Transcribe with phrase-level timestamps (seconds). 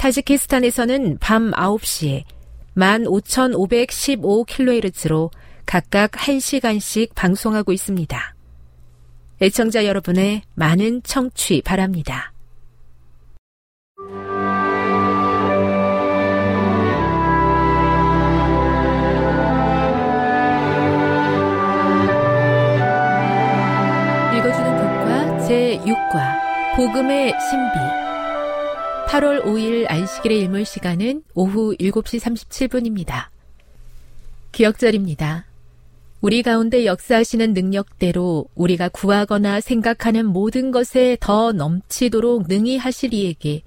[0.00, 2.24] 타지키스탄에서는 밤 9시에
[2.74, 5.30] 15,515kHz로
[5.66, 8.34] 각각 1시간씩 방송하고 있습니다.
[9.42, 12.32] 애청자 여러분의 많은 청취 바랍니다.
[24.38, 26.40] 읽어주는 복과 제6과
[26.76, 27.89] 복음의 신비
[29.10, 33.26] 8월 5일 안식일의 일몰 시간은 오후 7시 37분입니다.
[34.52, 35.46] 기억절입니다.
[36.20, 43.62] 우리 가운데 역사하시는 능력대로 우리가 구하거나 생각하는 모든 것에 더 넘치도록 능히 하실 이에게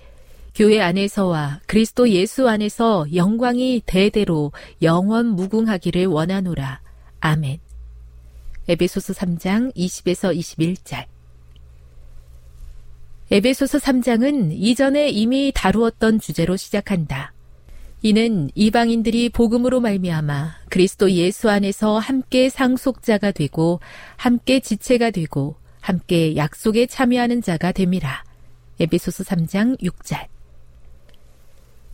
[0.55, 6.79] 교회 안에서와 그리스도 예수 안에서 영광이 대대로 영원 무궁하기를 원하노라.
[7.19, 7.57] 아멘.
[8.69, 11.12] 에베소서 3장 20에서 21절.
[13.33, 17.33] 에베소서 3장은 이전에 이미 다루었던 주제로 시작한다.
[18.03, 23.79] 이는 이방인들이 복음으로 말미암아 그리스도 예수 안에서 함께 상속자가 되고
[24.17, 28.23] 함께 지체가 되고 함께 약속에 참여하는 자가 됨이라.
[28.79, 30.27] 에베소서 3장 6절.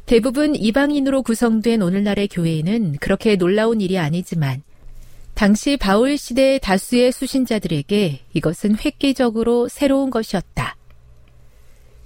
[0.08, 4.62] 대부분 이방인으로 구성된 오늘날의 교회에는 그렇게 놀라운 일이 아니지만
[5.36, 10.76] 당시 바울 시대 다수의 수신자들에게 이것은 획기적으로 새로운 것이었다.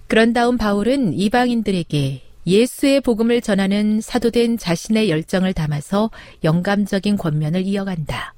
[0.08, 6.12] 그런 다음 바울은 이방인들에게 예수의 복음을 전하는 사도된 자신의 열정을 담아서
[6.44, 8.34] 영감적인 권면을 이어간다.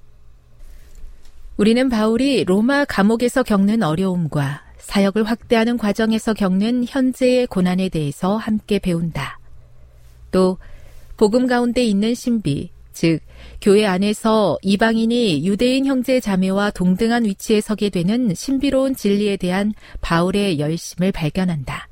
[1.58, 9.40] 우리는 바울이 로마 감옥에서 겪는 어려움과 사역을 확대하는 과정에서 겪는 현재의 고난에 대해서 함께 배운다.
[10.32, 10.58] 또
[11.18, 13.20] 복음 가운데 있는 신비, 즉
[13.62, 21.12] 교회 안에서 이방인이 유대인 형제 자매와 동등한 위치에 서게 되는 신비로운 진리에 대한 바울의 열심을
[21.12, 21.90] 발견한다.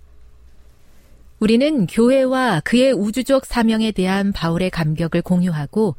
[1.40, 5.96] 우리는 교회와 그의 우주적 사명에 대한 바울의 감격을 공유하고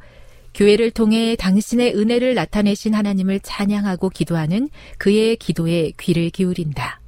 [0.55, 6.99] 교회를 통해 당신의 은혜를 나타내신 하나님을 찬양하고 기도하는 그의 기도에 귀를 기울인다.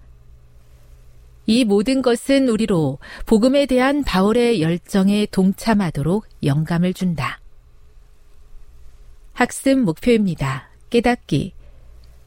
[1.48, 7.40] 이 모든 것은 우리로 복음에 대한 바울의 열정에 동참하도록 영감을 준다.
[9.38, 10.68] 학습 목표입니다.
[10.90, 11.54] 깨닫기.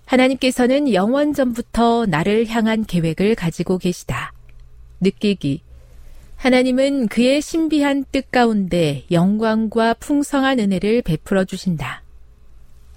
[0.07, 4.33] 하나님께서는 영원 전부터 나를 향한 계획을 가지고 계시다.
[5.01, 5.61] 느끼기.
[6.37, 12.05] 하나님은 그의 신비한 뜻 가운데 영광과 풍성한 은혜를 베풀어 주신다.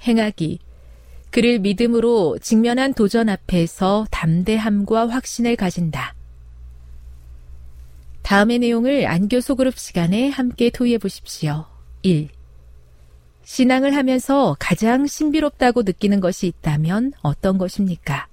[0.03, 0.59] 행하기.
[1.31, 6.13] 그를 믿음으로 직면한 도전 앞에서 담대함과 확신을 가진다.
[8.21, 11.65] 다음의 내용을 안교 소그룹 시간에 함께 토의해 보십시오.
[12.03, 12.29] 1.
[13.43, 18.27] 신앙을 하면서 가장 신비롭다고 느끼는 것이 있다면 어떤 것입니까?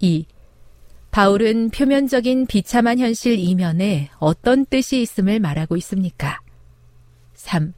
[0.00, 0.26] 2.
[1.10, 6.40] 바울은 표면적인 비참한 현실 이면에 어떤 뜻이 있음을 말하고 있습니까?
[7.34, 7.72] 3.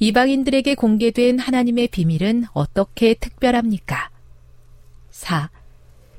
[0.00, 4.10] 이방인들에게 공개된 하나님의 비밀은 어떻게 특별합니까?
[5.10, 5.50] 4.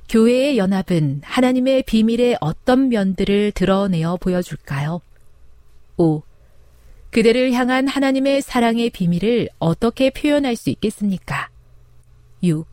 [0.08, 5.02] 교회의 연합은 하나님의 비밀의 어떤 면들을 드러내어 보여줄까요?
[5.98, 6.22] 5.
[7.12, 11.50] 그대를 향한 하나님의 사랑의 비밀을 어떻게 표현할 수 있겠습니까?
[12.42, 12.66] 6.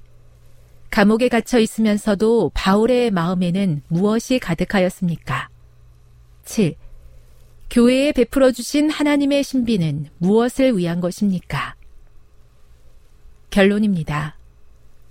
[0.90, 5.48] 감옥에 갇혀 있으면서도 바울의 마음에는 무엇이 가득하였습니까?
[6.44, 6.76] 7.
[7.68, 11.74] 교회에 베풀어 주신 하나님의 신비는 무엇을 위한 것입니까?
[13.50, 14.38] 결론입니다.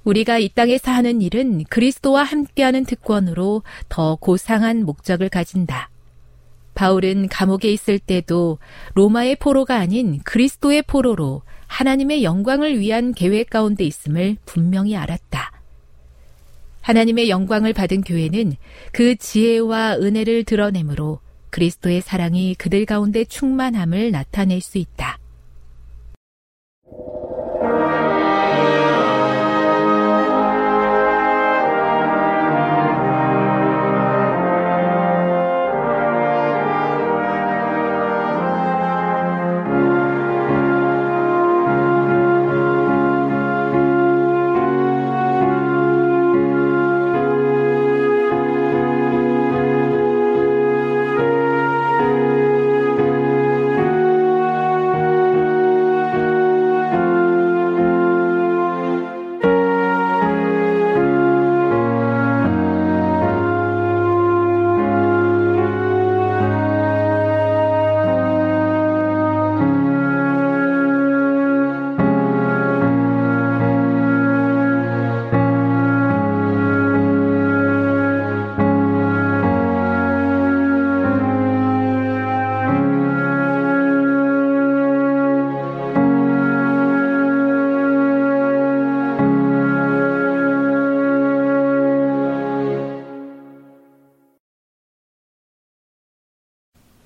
[0.06, 5.90] 우리가 이 땅에서 하는 일은 그리스도와 함께하는 특권으로 더 고상한 목적을 가진다.
[6.78, 8.60] 바울은 감옥에 있을 때도
[8.94, 15.52] 로마의 포로가 아닌 그리스도의 포로로 하나님의 영광을 위한 계획 가운데 있음을 분명히 알았다.
[16.82, 18.54] 하나님의 영광을 받은 교회는
[18.92, 21.20] 그 지혜와 은혜를 드러내므로
[21.50, 25.18] 그리스도의 사랑이 그들 가운데 충만함을 나타낼 수 있다.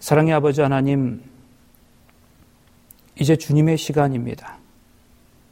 [0.01, 1.21] 사랑의 아버지 하나님,
[3.19, 4.57] 이제 주님의 시간입니다.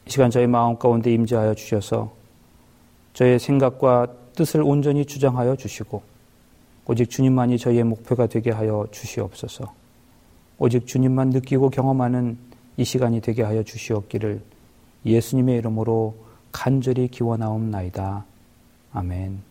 [0.07, 2.11] 이 시간 저희 마음 가운데 임재하여 주셔서
[3.13, 6.01] 저의 생각과 뜻을 온전히 주장하여 주시고
[6.87, 9.71] 오직 주님만이 저희의 목표가 되게 하여 주시옵소서.
[10.57, 12.35] 오직 주님만 느끼고 경험하는
[12.77, 14.41] 이 시간이 되게 하여 주시옵기를
[15.05, 16.15] 예수님의 이름으로
[16.51, 18.25] 간절히 기원하옵나이다.
[18.93, 19.48] 아멘.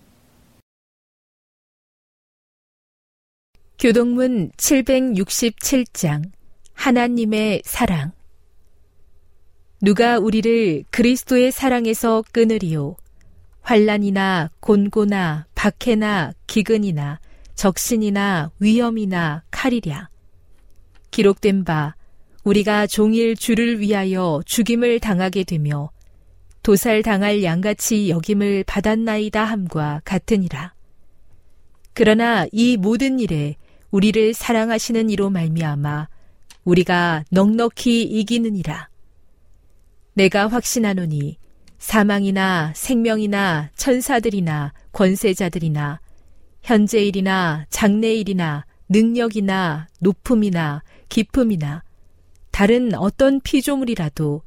[3.79, 6.33] 교동문 767장
[6.75, 8.11] 하나님의 사랑.
[9.81, 12.97] 누가 우리를 그리스도의 사랑에서 끊으리요?
[13.61, 17.21] 환란이나 곤고나 박해나 기근이나
[17.55, 20.09] 적신이나 위험이나 칼이랴.
[21.13, 21.95] 기록된 바
[22.43, 25.93] 우리가 종일 주를 위하여 죽임을 당하게 되며
[26.65, 30.75] 도살 당할 양같이 여김을 받았나이다 함과 같으니라.
[31.95, 33.55] 그러나 이 모든 일에
[33.91, 36.09] 우리를 사랑하시는 이로 말미암아
[36.65, 38.89] 우리가 넉넉히 이기느니라.
[40.15, 41.39] 내가 확신하노니
[41.79, 46.01] 사망이나 생명이나 천사들이나 권세자들이나
[46.63, 51.83] 현재일이나 장래일이나 능력이나 높음이나 기쁨이나
[52.51, 54.43] 다른 어떤 피조물이라도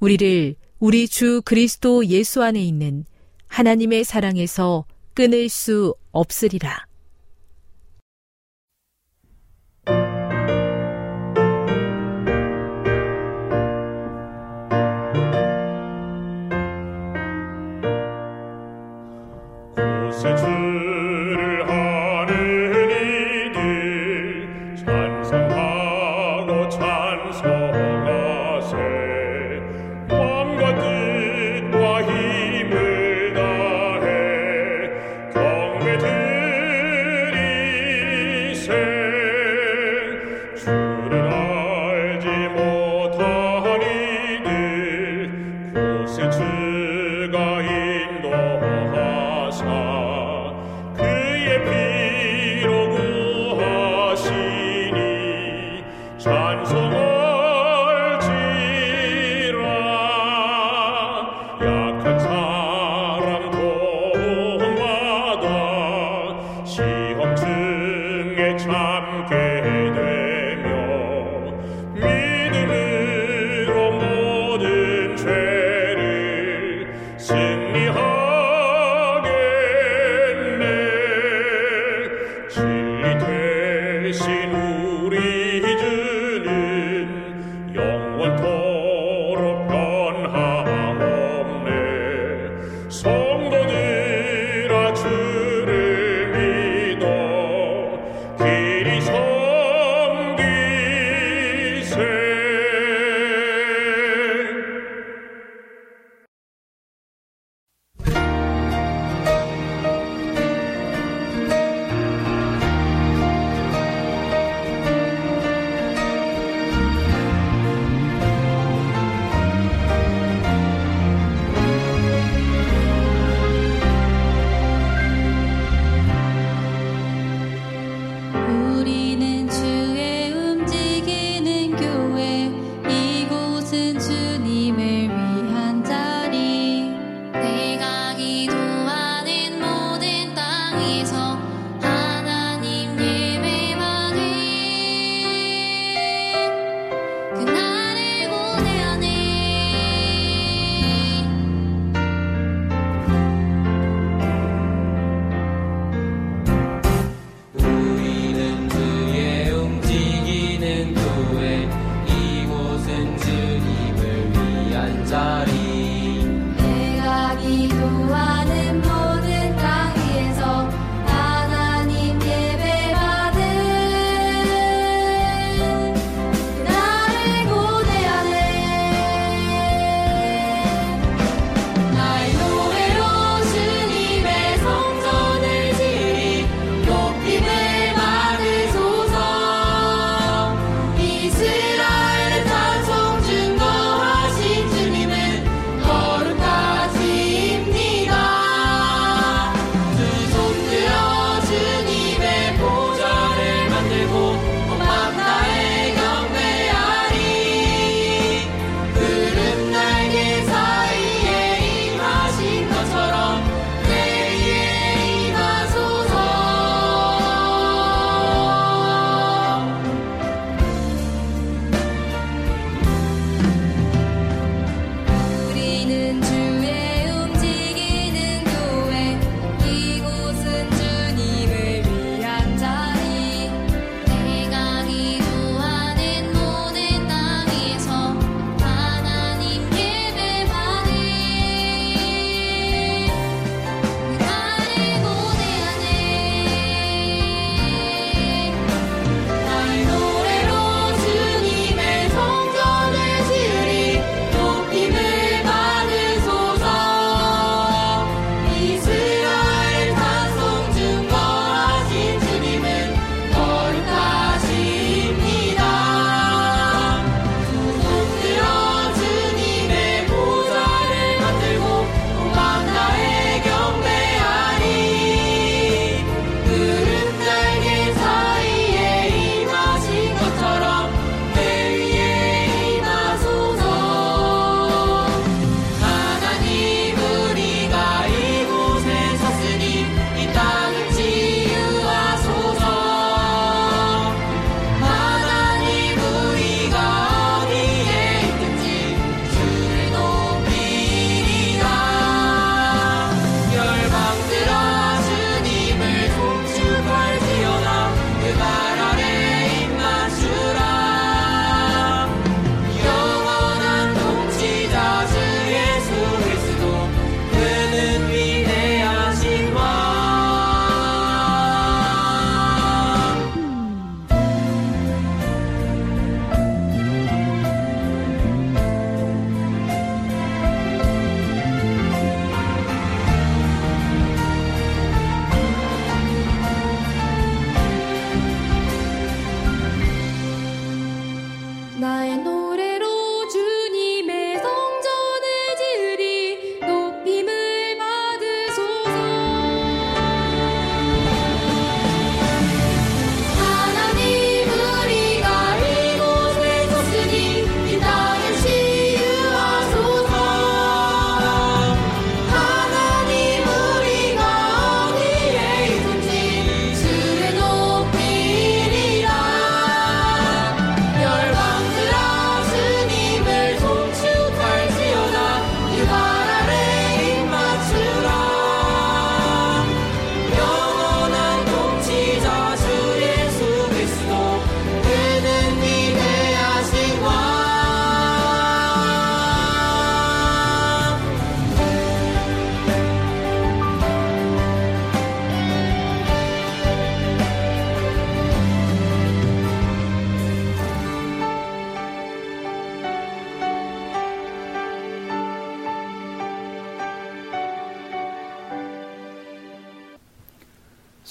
[0.00, 3.04] 우리를 우리 주 그리스도 예수 안에 있는
[3.48, 6.89] 하나님의 사랑에서 끊을 수 없으리라.
[26.70, 27.99] times more.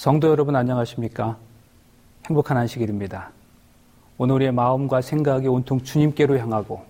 [0.00, 1.36] 성도 여러분 안녕하십니까?
[2.26, 3.32] 행복한 안식일입니다.
[4.16, 6.80] 오늘 우리의 마음과 생각이 온통 주님께로 향하고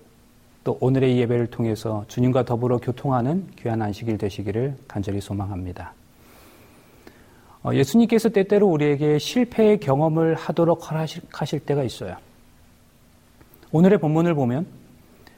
[0.63, 5.93] 또 오늘의 예배를 통해서 주님과 더불어 교통하는 귀한 안식일 되시기를 간절히 소망합니다.
[7.63, 12.15] 어, 예수님께서 때때로 우리에게 실패의 경험을 하도록 허락하실 때가 있어요.
[13.73, 14.67] 오늘의 본문을 보면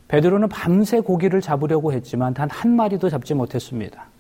[0.10, 4.13] 베드로는 밤새 고기를 잡으려고 했지만 단 한 마리도 잡지 못했습니다.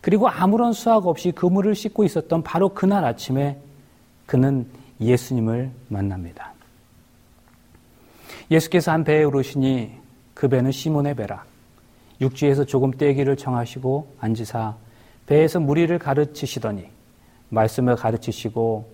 [0.00, 3.58] 그리고 아무런 수학 없이 그물을 씻고 있었던 바로 그날 아침에
[4.26, 4.66] 그는
[5.00, 6.52] 예수님을 만납니다.
[8.50, 9.92] 예수께서 한 배에 오르시니
[10.34, 11.44] 그 배는 시몬의 배라.
[12.20, 14.76] 육지에서 조금 떼기를 청하시고 앉으사
[15.26, 16.86] 배에서 무리를 가르치시더니
[17.50, 18.88] 말씀을 가르치시고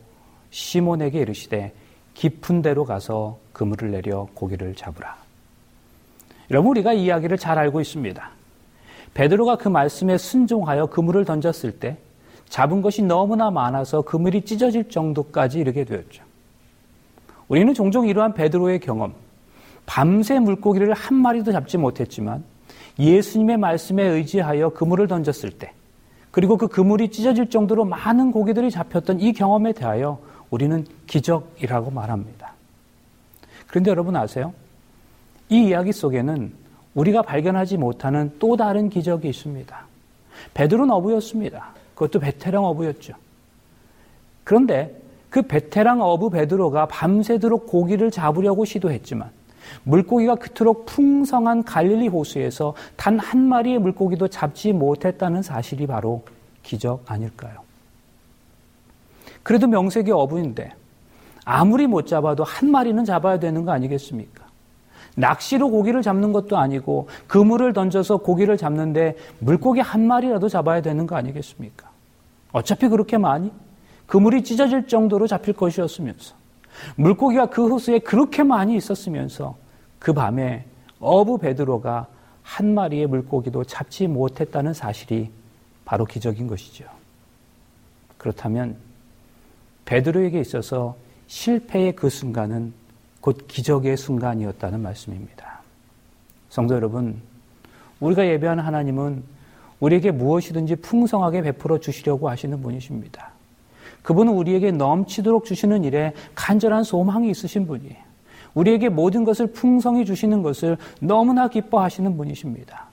[0.51, 1.73] 시몬에게 이르시되
[2.15, 5.17] 깊은 데로 가서 그물을 내려 고기를 잡으라.
[6.51, 8.31] 여러분 우리가 이야기를 잘 알고 있습니다.
[9.15, 11.97] 베드로가 그 말씀에 순종하여 그물을 던졌을 때
[12.49, 16.23] 잡은 것이 너무나 많아서 그물이 찢어질 정도까지 이르게 되었죠.
[17.49, 19.15] 우리는 종종 이러한 베드로의 경험,
[19.87, 22.43] 밤새 물고기를 한 마리도 잡지 못했지만
[22.99, 25.73] 예수님의 말씀에 의지하여 그물을 던졌을 때,
[26.31, 30.19] 그리고 그 그물이 찢어질 정도로 많은 고기들이 잡혔던 이 경험에 대하여
[30.51, 32.53] 우리는 기적이라고 말합니다.
[33.67, 34.53] 그런데 여러분 아세요?
[35.49, 36.64] 이 이야기 속에는
[36.95, 39.87] 우리가 발견하지 못하는 또 다른 기적이 있습니다.
[40.55, 41.71] 베드로는 어부였습니다.
[41.95, 43.15] 그것도 베테랑 어부였죠.
[44.45, 49.31] 그런데 그 베테랑 어부 베드로가 밤새도록 고기를 잡으려고 시도했지만
[49.83, 56.23] 물고기가 그토록 풍성한 갈릴리 호수에서 단 한 마리의 물고기도 잡지 못했다는 사실이 바로
[56.63, 57.61] 기적 아닐까요?
[59.43, 60.73] 그래도 명색이 어부인데
[61.45, 64.44] 아무리 못 잡아도 한 마리는 잡아야 되는 거 아니겠습니까?
[65.15, 71.17] 낚시로 고기를 잡는 것도 아니고 그물을 던져서 고기를 잡는데 물고기 한 마리라도 잡아야 되는 거
[71.17, 71.89] 아니겠습니까?
[72.53, 73.53] 어차피 그렇게 많이
[74.07, 76.35] 그물이 찢어질 정도로 잡힐 것이었으면서
[76.97, 79.57] 물고기가 그 호수에 그렇게 많이 있었으면서
[79.99, 80.65] 그 밤에
[81.01, 82.09] 어부 베드로가
[82.43, 85.31] 한 마리의 물고기도 잡지 못했다는 사실이
[85.85, 86.85] 바로 기적인 것이죠.
[88.19, 88.77] 그렇다면
[89.85, 90.97] 베드로에게 있어서
[91.27, 92.73] 실패의 그 순간은
[93.25, 95.63] 곧 기적의 순간이었다는 말씀입니다.
[96.51, 97.23] 성도 여러분,
[97.99, 99.23] 우리가 예배하는 하나님은
[99.81, 103.31] 우리에게 무엇이든지 풍성하게 베풀어 주시려고 하시는 분이십니다.
[104.03, 107.97] 그분은 우리에게 넘치도록 주시는 일에 간절한 소망이 있으신 분이에요.
[108.53, 112.89] 우리에게 모든 것을 풍성히 주시는 것을 너무나 기뻐하시는 분이십니다.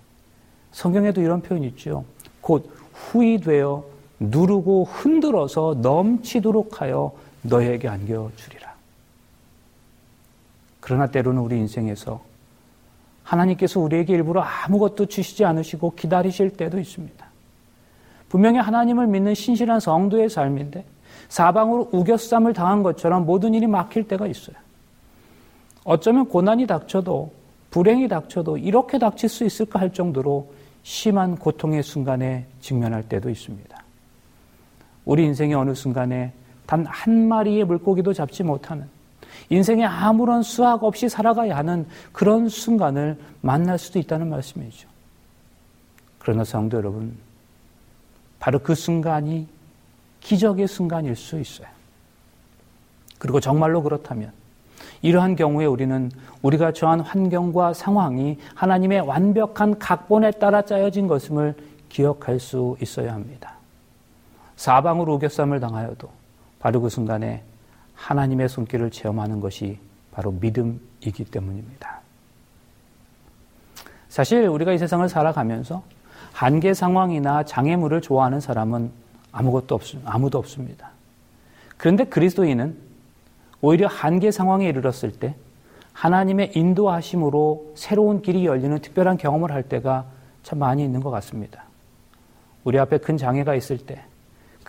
[0.72, 2.06] 성경에도 이런 표현이 있죠.
[2.40, 3.84] 곧 후이되어
[4.22, 8.71] 누르고 흔들어서 넘치도록 하여 너에게 안겨주리라.
[10.92, 12.20] 그러나 때로는 우리 인생에서
[13.24, 17.26] 하나님께서 우리에게 일부러 아무것도 주시지 않으시고 기다리실 때도 있습니다.
[18.28, 20.84] 분명히 하나님을 믿는 신실한 성도의 삶인데
[21.30, 24.58] 사방으로 우겨쌈을 당한 것처럼 모든 일이 막힐 때가 있어요.
[25.86, 27.32] 어쩌면 고난이 닥쳐도
[27.70, 30.52] 불행이 닥쳐도 이렇게 닥칠 수 있을까 할 정도로
[30.84, 33.82] 심한 고통의 순간에 직면할 때도 있습니다.
[35.06, 36.34] 우리 인생의 어느 순간에
[36.66, 38.90] 단 한 마리의 물고기도 잡지 못하는
[39.50, 44.88] 인생에 아무런 수학 없이 살아가야 하는 그런 순간을 만날 수도 있다는 말씀이죠.
[46.20, 47.18] 그러나 성도 여러분,
[48.40, 49.48] 바로 그 순간이
[50.20, 51.68] 기적의 순간일 수 있어요.
[53.18, 54.32] 그리고 정말로 그렇다면
[55.02, 61.56] 이러한 경우에 우리는 우리가 처한 환경과 상황이 하나님의 완벽한 각본에 따라 짜여진 것임을
[61.90, 63.54] 기억할 수 있어야 합니다.
[64.56, 66.10] 사방으로 우겨쌈을 당하여도
[66.60, 67.44] 바로 그 순간에
[68.02, 69.78] 하나님의 손길을 체험하는 것이
[70.12, 72.02] 바로 믿음이기 때문입니다.
[74.10, 75.84] 사실 우리가 이 세상을 살아가면서
[76.34, 78.92] 한계 상황이나 장애물을 좋아하는 사람은
[79.32, 80.90] 아무것도 없, 아무도 없습니다.
[81.78, 82.78] 그런데 그리스도인은
[83.62, 85.36] 오히려 한계 상황에 이르렀을 때
[85.94, 90.06] 하나님의 인도하심으로 새로운 길이 열리는 특별한 경험을 할 때가
[90.42, 91.64] 참 많이 있는 것 같습니다.
[92.64, 94.04] 우리 앞에 큰 장애가 있을 때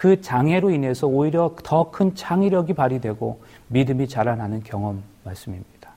[0.03, 5.91] 그 장애로 인해서 오히려 더 큰 창의력이 발휘되고 믿음이 자라나는 경험 말씀입니다.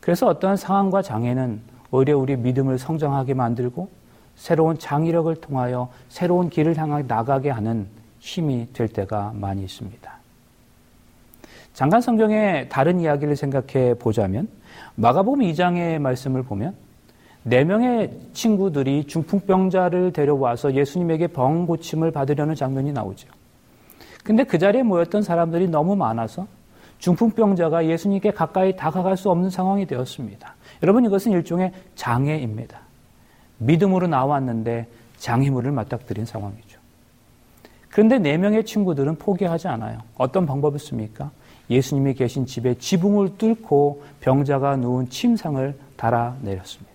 [0.00, 3.90] 그래서 어떠한 상황과 장애는 오히려 우리 믿음을 성장하게 만들고
[4.34, 7.86] 새로운 창의력을 통하여 새로운 길을 향해 나가게 하는
[8.18, 10.10] 힘이 될 때가 많이 있습니다.
[11.74, 14.48] 잠깐 성경의 다른 이야기를 생각해 보자면
[14.94, 16.74] 마가복음 2장의 말씀을 보면
[17.42, 23.28] 네 명의 친구들이 중풍병자를 데려와서 예수님에게 병 고침을 받으려는 장면이 나오죠.
[24.22, 26.46] 근데 그 자리에 모였던 사람들이 너무 많아서
[26.98, 30.54] 중풍병자가 예수님께 가까이 다가갈 수 없는 상황이 되었습니다.
[30.82, 32.80] 여러분 이것은 일종의 장애입니다.
[33.58, 36.78] 믿음으로 나왔는데 장애물을 맞닥뜨린 상황이죠.
[37.88, 39.98] 그런데 네 명의 친구들은 포기하지 않아요.
[40.16, 41.30] 어떤 방법이 있습니까?
[41.70, 46.89] 예수님이 계신 집에 지붕을 뚫고 병자가 누운 침상을 달아내렸습니다.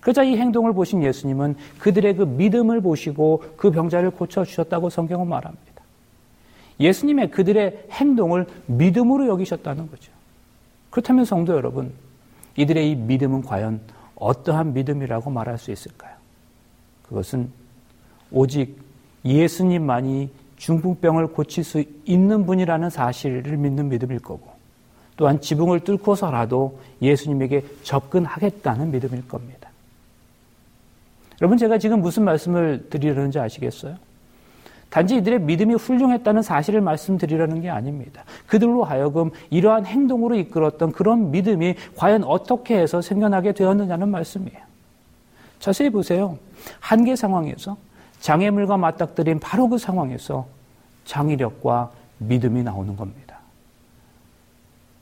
[0.00, 5.70] 그러자 이 행동을 보신 예수님은 그들의 그 믿음을 보시고 그 병자를 고쳐주셨다고 성경은 말합니다.
[6.80, 10.10] 예수님의 그들의 행동을 믿음으로 여기셨다는 거죠.
[10.88, 11.92] 그렇다면 성도 여러분,
[12.56, 13.80] 이들의 이 믿음은 과연
[14.16, 16.14] 어떠한 믿음이라고 말할 수 있을까요?
[17.08, 17.50] 그것은
[18.30, 18.78] 오직
[19.24, 24.48] 예수님만이 중풍병을 고칠 수 있는 분이라는 사실을 믿는 믿음일 거고,
[25.16, 29.59] 또한 지붕을 뚫고서라도 예수님에게 접근하겠다는 믿음일 겁니다.
[31.40, 33.96] 여러분, 제가 지금 무슨 말씀을 드리려는지 아시겠어요?
[34.90, 38.24] 단지 이들의 믿음이 훌륭했다는 사실을 말씀드리려는 게 아닙니다.
[38.46, 44.58] 그들로 하여금 이러한 행동으로 이끌었던 그런 믿음이 과연 어떻게 해서 생겨나게 되었느냐는 말씀이에요.
[45.60, 46.38] 자세히 보세요.
[46.80, 47.76] 한계 상황에서
[48.18, 50.46] 장애물과 맞닥뜨린 바로 그 상황에서
[51.04, 53.38] 장의력과 믿음이 나오는 겁니다.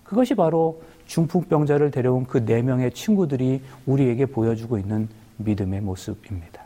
[0.05, 6.63] 그것이 바로 중풍병자를 데려온 그 네 명의 친구들이 우리에게 보여주고 있는 믿음의 모습입니다.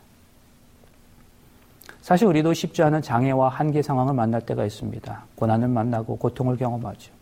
[2.01, 5.23] 사실 우리도 쉽지 않은 장애와 한계 상황을 만날 때가 있습니다.
[5.35, 7.13] 고난을 만나고 고통을 경험하죠.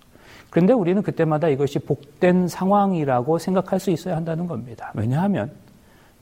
[0.49, 4.91] 그런데 우리는 그때마다 이것이 복된 상황이라고 생각할 수 있어야 한다는 겁니다.
[4.95, 5.51] 왜냐하면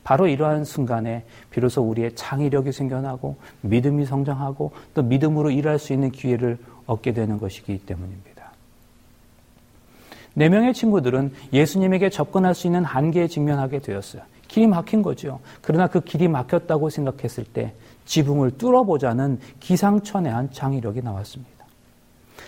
[0.04, 6.58] 바로 이러한 순간에 비로소 우리의 창의력이 생겨나고 믿음이 성장하고 또 믿음으로 일할 수 있는 기회를
[6.86, 8.52] 얻게 되는 것이기 때문입니다.
[10.34, 14.22] 네 명의 친구들은 예수님에게 접근할 수 있는 한계에 직면하게 되었어요.
[14.50, 15.40] 길이 막힌 거죠.
[15.62, 21.66] 그러나 그 길이 막혔다고 생각했을 때 지붕을 뚫어보자는 기상천외한 창의력이 나왔습니다.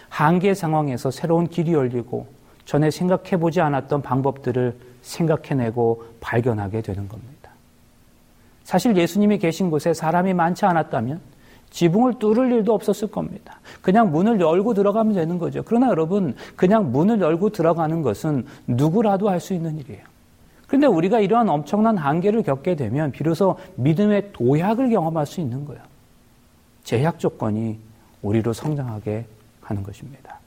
[0.10, 2.28] 한계 상황에서 새로운 길이 열리고
[2.66, 7.52] 전에 생각해보지 않았던 방법들을 생각해내고 발견하게 되는 겁니다.
[8.64, 11.22] 사실 예수님이 계신 곳에 사람이 많지 않았다면
[11.70, 13.60] 지붕을 뚫을 일도 없었을 겁니다.
[13.82, 15.64] 그냥 문을 열고 들어가면 되는 거죠.
[15.64, 20.11] 그러나 여러분, 그냥 문을 열고 들어가는 것은 누구라도 할 수 있는 일이에요.
[20.72, 25.82] 그런데 우리가 이러한 엄청난 한계를 겪게 되면 비로소 믿음의 도약을 경험할 수 있는 거예요.
[26.86, 27.78] 제약 조건이
[28.22, 29.26] 우리로 성장하게
[29.60, 30.40] 하는 것입니다.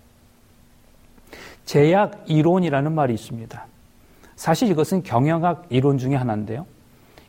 [1.66, 3.66] 제약 이론이라는 말이 있습니다.
[4.34, 6.64] 사실 이것은 경영학 이론 중의 하나인데요.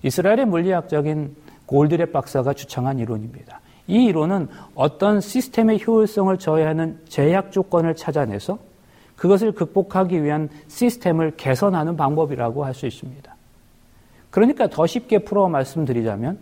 [0.01, 3.59] 이스라엘의 물리학적인 골드렛 박사가 주창한 이론입니다.
[3.87, 8.57] 이 이론은 어떤 시스템의 효율성을 저해하는 제약 조건을 찾아내서
[9.15, 13.35] 그것을 극복하기 위한 시스템을 개선하는 방법이라고 할 수 있습니다.
[14.29, 16.37] 그러니까 더 쉽게 풀어 말씀드리자면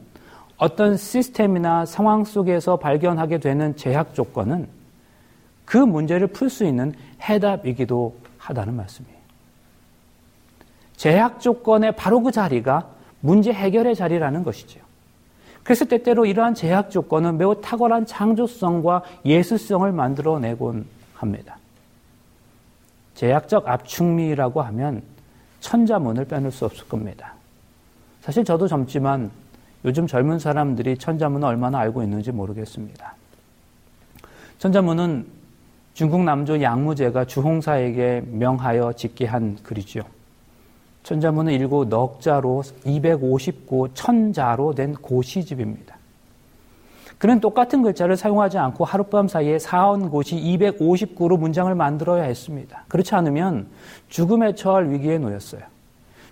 [0.57, 4.67] 어떤 시스템이나 상황 속에서 발견하게 되는 제약 조건은
[5.65, 9.17] 그 문제를 풀 수 있는 해답이기도 하다는 말씀이에요.
[10.95, 12.87] 제약 조건의 바로 그 자리가
[13.19, 14.79] 문제 해결의 자리라는 것이죠.
[15.63, 21.57] 그래서 때때로 이러한 제약 조건은 매우 탁월한 창조성과 예술성을 만들어내곤 합니다.
[23.15, 25.03] 제약적 압축미라고 하면
[25.59, 27.33] 천자문을 빼놓을 수 없을 겁니다.
[28.21, 29.31] 사실 저도 젊지만
[29.85, 33.15] 요즘 젊은 사람들이 천자문을 얼마나 알고 있는지 모르겠습니다.
[34.59, 35.25] 천자문은
[35.93, 40.03] 중국 남조 양무제가 주홍사에게 명하여 짓게 한 글이죠.
[41.03, 45.92] 천자문은 일고 넉자로 259 천자로 된 고시집입니다.
[47.23, 52.83] 그는 똑같은 글자를 사용하지 않고 하룻밤 사이에 4원곳이 259로 문장을 만들어야 했습니다.
[52.89, 53.67] 그렇지 않으면
[54.09, 55.61] 죽음에 처할 위기에 놓였어요.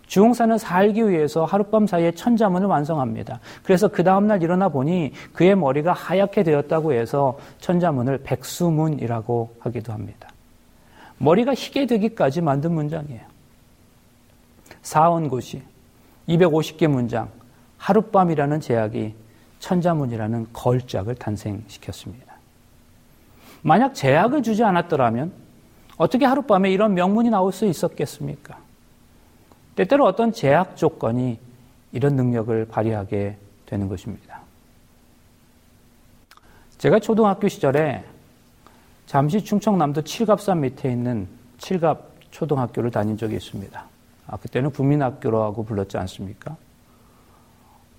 [0.07, 3.39] 주홍사는 살기 위해서 하룻밤 사이에 천자문을 완성합니다.
[3.63, 10.27] 그래서 그 다음날 일어나 보니 그의 머리가 하얗게 되었다고 해서 천자문을 백수문이라고 하기도 합니다.
[11.19, 13.21] 머리가 희게 되기까지 만든 문장이에요.
[14.81, 15.61] 사원고시,
[16.27, 17.29] 250개 문장,
[17.77, 19.21] 하룻밤이라는 제약이
[19.61, 22.35] 천자문이라는 걸작을 탄생시켰습니다.
[23.61, 25.31] 만약 제약을 주지 않았더라면
[25.97, 28.57] 어떻게 하룻밤에 이런 명문이 나올 수 있었겠습니까?
[29.75, 31.39] 때때로 어떤 제약 조건이
[31.91, 34.41] 이런 능력을 발휘하게 되는 것입니다.
[36.79, 38.03] 제가 초등학교 시절에
[39.05, 41.27] 잠시 충청남도 칠갑산 밑에 있는
[41.59, 43.85] 칠갑 초등학교를 다닌 적이 있습니다.
[44.25, 46.57] 아, 그때는 국민학교라고 불렀지 않습니까?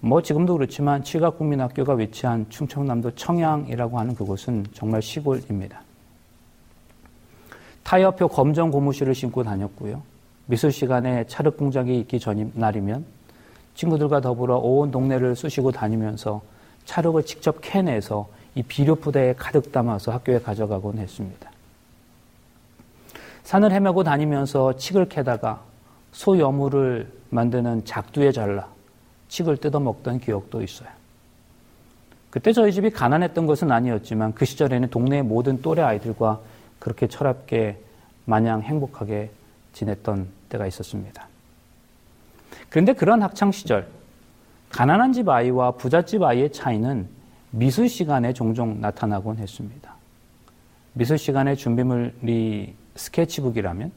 [0.05, 5.81] 뭐 지금도 그렇지만 칠갑국민학교가 위치한 충청남도 청양이라고 하는 그곳은 정말 시골입니다.
[7.85, 10.03] 타이어표 검정 고무실을 신고 다녔고요.
[10.47, 13.05] 미술 시간에 찰흙 공장이 있기 전 날이면
[13.77, 16.43] 친구들과 더불어 온 동네를 쑤시고 다니면서
[16.85, 21.49] 찰흙을 직접 캐내서 이 비료 푸대에 가득 담아서 학교에 가져가곤 했습니다.
[23.45, 25.63] 산을 헤매고 다니면서 칡을 캐다가
[26.11, 28.67] 소 여물을 만드는 작두에 잘라
[29.33, 30.89] 칡을 뜯어먹던 기억도 있어요.
[32.29, 36.41] 그때 저희 집이 가난했던 것은 아니었지만 그 시절에는 동네의 모든 또래 아이들과
[36.79, 37.79] 그렇게 철없게
[38.27, 39.31] 마냥 행복하게
[39.73, 41.27] 지냈던 때가 있었습니다.
[42.69, 43.89] 그런데 그런 학창 시절
[44.71, 47.07] 가난한 집 아이와 부잣집 아이의 차이는
[47.51, 49.95] 미술 시간에 종종 나타나곤 했습니다.
[50.95, 53.93] 미술 시간의 준비물이 스케치북이라면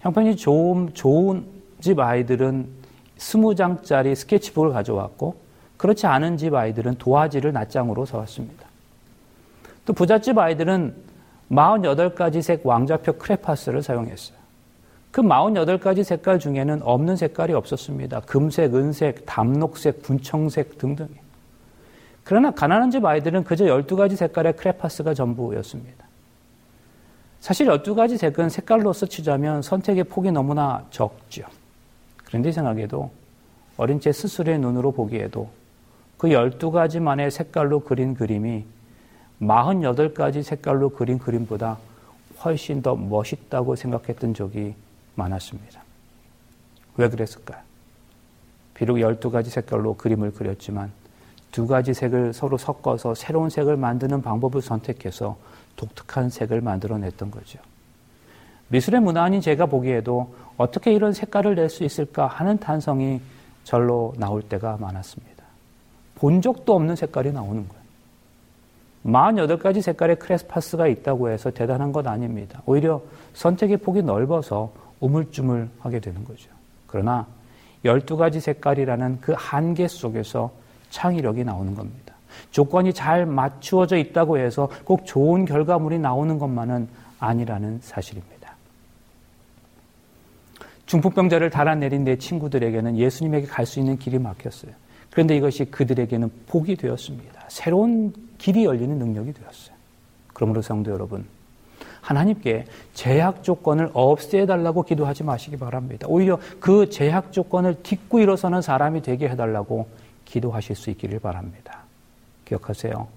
[0.00, 1.46] 형편이 좋은, 좋은
[1.80, 2.85] 집 아이들은
[3.16, 5.36] 스무 장짜리 스케치북을 가져왔고
[5.76, 8.66] 그렇지 않은 집 아이들은 도화지를 낱장으로 사왔습니다.
[9.84, 10.94] 또 부잣집 아이들은
[11.50, 14.36] 48가지 색 왕좌표 크레파스를 사용했어요.
[15.12, 18.20] 그 48가지 색깔 중에는 없는 색깔이 없었습니다.
[18.20, 21.08] 금색, 은색, 담록색, 분청색 등등.
[22.24, 26.04] 그러나 가난한 집 아이들은 그저 12가지 색깔의 크레파스가 전부였습니다.
[27.40, 31.44] 사실 12가지 색은 색깔로서 치자면 선택의 폭이 너무나 적죠.
[32.26, 33.10] 그런데 이상하게도
[33.78, 35.48] 어린 제 스스로의 눈으로 보기에도
[36.18, 38.64] 그 12가지만의 색깔로 그린 그림이
[39.40, 41.78] 48가지 색깔로 그린 그림보다
[42.44, 44.74] 훨씬 더 멋있다고 생각했던 적이
[45.14, 45.82] 많았습니다.
[46.96, 47.60] 왜 그랬을까요?
[48.74, 50.90] 비록 12가지 색깔로 그림을 그렸지만
[51.52, 55.38] 두 가지 색을 서로 섞어서 새로운 색을 만드는 방법을 선택해서
[55.76, 57.58] 독특한 색을 만들어냈던 거죠.
[58.68, 63.20] 미술의 문화인인 제가 보기에도 어떻게 이런 색깔을 낼 수 있을까 하는 탄성이
[63.64, 65.44] 절로 나올 때가 많았습니다.
[66.16, 67.86] 본 적도 없는 색깔이 나오는 거예요.
[69.04, 72.62] 48가지 색깔의 크레스파스가 있다고 해서 대단한 것 아닙니다.
[72.66, 73.00] 오히려
[73.34, 76.50] 선택의 폭이 넓어서 우물쭈물 하게 되는 거죠.
[76.86, 77.26] 그러나
[77.84, 80.50] 12가지 색깔이라는 그 한계 속에서
[80.90, 82.14] 창의력이 나오는 겁니다.
[82.50, 86.88] 조건이 잘 맞추어져 있다고 해서 꼭 좋은 결과물이 나오는 것만은
[87.20, 88.45] 아니라는 사실입니다.
[90.86, 94.72] 중풍병자를 달아내린 내 친구들에게는 예수님에게 갈 수 있는 길이 막혔어요.
[95.10, 97.46] 그런데 이것이 그들에게는 복이 되었습니다.
[97.48, 99.74] 새로운 길이 열리는 능력이 되었어요.
[100.32, 101.24] 그러므로 성도 여러분,
[102.02, 106.06] 하나님께 제약 조건을 없애달라고 기도하지 마시기 바랍니다.
[106.08, 109.88] 오히려 그 제약 조건을 딛고 일어서는 사람이 되게 해달라고
[110.24, 111.80] 기도하실 수 있기를 바랍니다.
[112.44, 113.08] 기억하세요.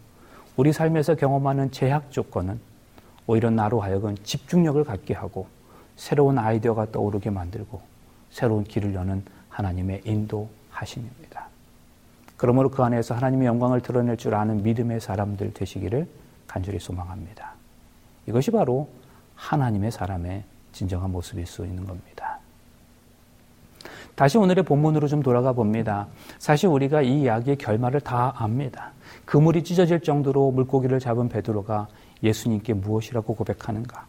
[0.56, 2.60] 우리 삶에서 경험하는 제약 조건은
[3.28, 5.48] 오히려 나로 하여금 집중력을 갖게 하고
[6.00, 7.82] 새로운 아이디어가 떠오르게 만들고
[8.32, 11.50] 새로운 길을 여는 하나님의 인도하심입니다.
[12.38, 16.08] 그러므로 그 안에서 하나님의 영광을 드러낼 줄 아는 믿음의 사람들 되시기를
[16.48, 17.54] 간절히 소망합니다.
[18.28, 18.88] 이것이 바로
[19.36, 22.40] 하나님의 사람의 진정한 모습일 수 있는 겁니다.
[24.16, 26.08] 다시 오늘의 본문으로 좀 돌아가 봅니다.
[26.38, 28.94] 사실 우리가 이 이야기의 결말을 다 압니다.
[29.26, 31.90] 그물이 찢어질 정도로 물고기를 잡은 베드로가
[32.24, 34.08] 예수님께 무엇이라고 고백하는가?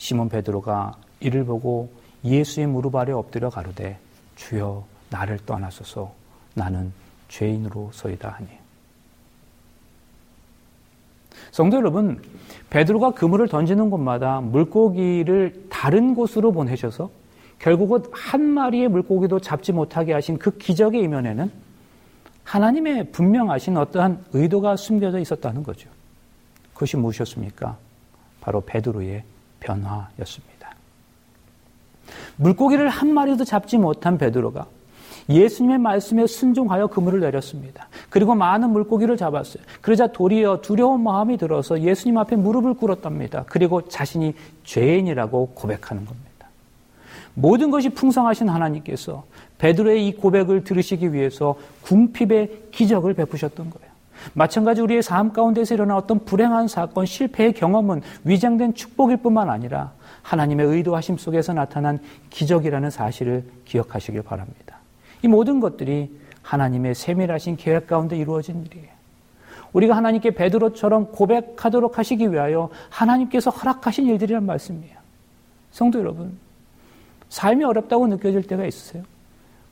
[0.00, 1.90] 시몬 베드로가 이를 보고
[2.24, 3.98] 예수의 무릎 아래 엎드려 가로되
[4.34, 6.14] 주여 나를 떠나소서
[6.54, 6.90] 나는
[7.28, 8.48] 죄인으로 서이다 하니.
[11.50, 12.22] 성도 여러분,
[12.70, 17.10] 베드로가 그물을 던지는 곳마다 물고기를 다른 곳으로 보내셔서
[17.58, 21.52] 결국은 한 마리의 물고기도 잡지 못하게 하신 그 기적의 이면에는
[22.44, 25.90] 하나님의 분명하신 어떠한 의도가 숨겨져 있었다는 거죠.
[26.72, 27.76] 그것이 무엇이었습니까?
[28.40, 29.24] 바로 베드로의
[29.60, 30.74] 변화였습니다.
[32.36, 34.66] 물고기를 한 마리도 잡지 못한 베드로가
[35.28, 37.88] 예수님의 말씀에 순종하여 그물을 내렸습니다.
[38.08, 39.62] 그리고 많은 물고기를 잡았어요.
[39.80, 43.44] 그러자 도리어 두려운 마음이 들어서 예수님 앞에 무릎을 꿇었답니다.
[43.46, 46.30] 그리고 자신이 죄인이라고 고백하는 겁니다.
[47.34, 49.24] 모든 것이 풍성하신 하나님께서
[49.58, 53.89] 베드로의 이 고백을 들으시기 위해서 궁핍의 기적을 베푸셨던 거예요.
[54.34, 60.66] 마찬가지 우리의 삶 가운데서 일어난 어떤 불행한 사건, 실패의 경험은 위장된 축복일 뿐만 아니라 하나님의
[60.66, 61.98] 의도하심 속에서 나타난
[62.30, 64.78] 기적이라는 사실을 기억하시길 바랍니다.
[65.22, 66.10] 이 모든 것들이
[66.42, 68.88] 하나님의 세밀하신 계획 가운데 이루어진 일이에요.
[69.72, 74.98] 우리가 하나님께 베드로처럼 고백하도록 하시기 위하여 하나님께서 허락하신 일들이란 말씀이에요.
[75.70, 76.36] 성도 여러분,
[77.28, 79.04] 삶이 어렵다고 느껴질 때가 있으세요?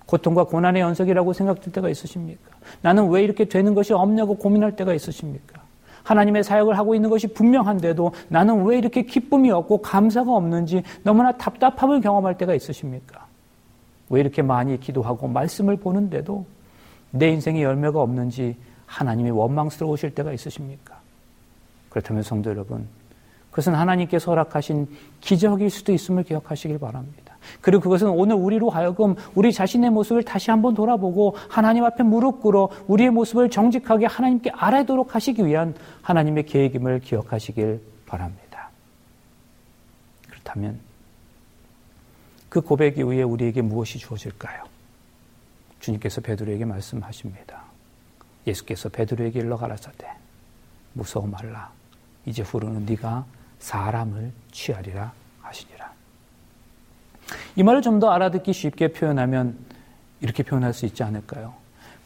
[0.08, 2.56] 고통과 고난의 연속이라고 생각될 때가 있으십니까?
[2.80, 5.60] 나는 왜 이렇게 되는 것이 없냐고 고민할 때가 있으십니까?
[6.02, 12.00] 하나님의 사역을 하고 있는 것이 분명한데도 나는 왜 이렇게 기쁨이 없고 감사가 없는지 너무나 답답함을
[12.00, 13.26] 경험할 때가 있으십니까?
[14.08, 16.46] 왜 이렇게 많이 기도하고 말씀을 보는데도
[17.10, 20.98] 내 인생에 열매가 없는지 하나님이 원망스러우실 때가 있으십니까?
[21.90, 22.88] 그렇다면 성도 여러분,
[23.58, 24.86] 그것은 하나님께서 허락하신
[25.20, 27.36] 기적일 수도 있음을 기억하시길 바랍니다.
[27.60, 32.68] 그리고 그것은 오늘 우리로 하여금 우리 자신의 모습을 다시 한번 돌아보고 하나님 앞에 무릎 꿇어
[32.86, 38.70] 우리의 모습을 정직하게 하나님께 알아도록 하시기 위한 하나님의 계획임을 기억하시길 바랍니다.
[40.28, 40.78] 그렇다면
[42.48, 44.62] 그 고백 이후에 우리에게 무엇이 주어질까요?
[45.80, 47.64] 주님께서 베드로에게 말씀하십니다.
[48.46, 50.06] 예수께서 베드로에게 일러 가라사대
[50.92, 51.72] 무서워 말라
[52.24, 53.26] 이제 후로는 네가
[53.58, 55.92] 사람을 취하리라 하시니라.
[57.56, 59.56] 이 말을 좀 더 알아듣기 쉽게 표현하면
[60.20, 61.52] 이렇게 표현할 수 있지 않을까요?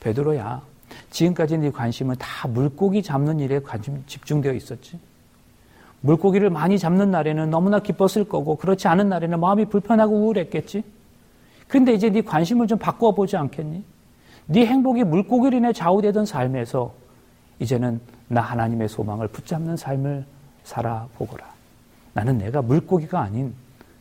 [0.00, 0.62] 베드로야,
[1.10, 4.98] 지금까지 네 관심은 다 물고기 잡는 일에 관심 집중되어 있었지.
[6.00, 10.82] 물고기를 많이 잡는 날에는 너무나 기뻤을 거고 그렇지 않은 날에는 마음이 불편하고 우울했겠지.
[11.68, 13.84] 그런데 이제 네 관심을 좀 바꾸어 보지 않겠니?
[14.46, 16.92] 네 행복이 물고기로 인해 좌우되던 삶에서
[17.60, 20.26] 이제는 나 하나님의 소망을 붙잡는 삶을
[20.64, 21.52] 살아보거라.
[22.14, 23.54] 나는 내가 물고기가 아닌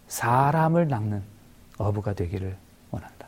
[0.08, 1.21] 사람을 낚는
[1.78, 2.56] 어부가 되기를
[2.91, 3.28] 원한다.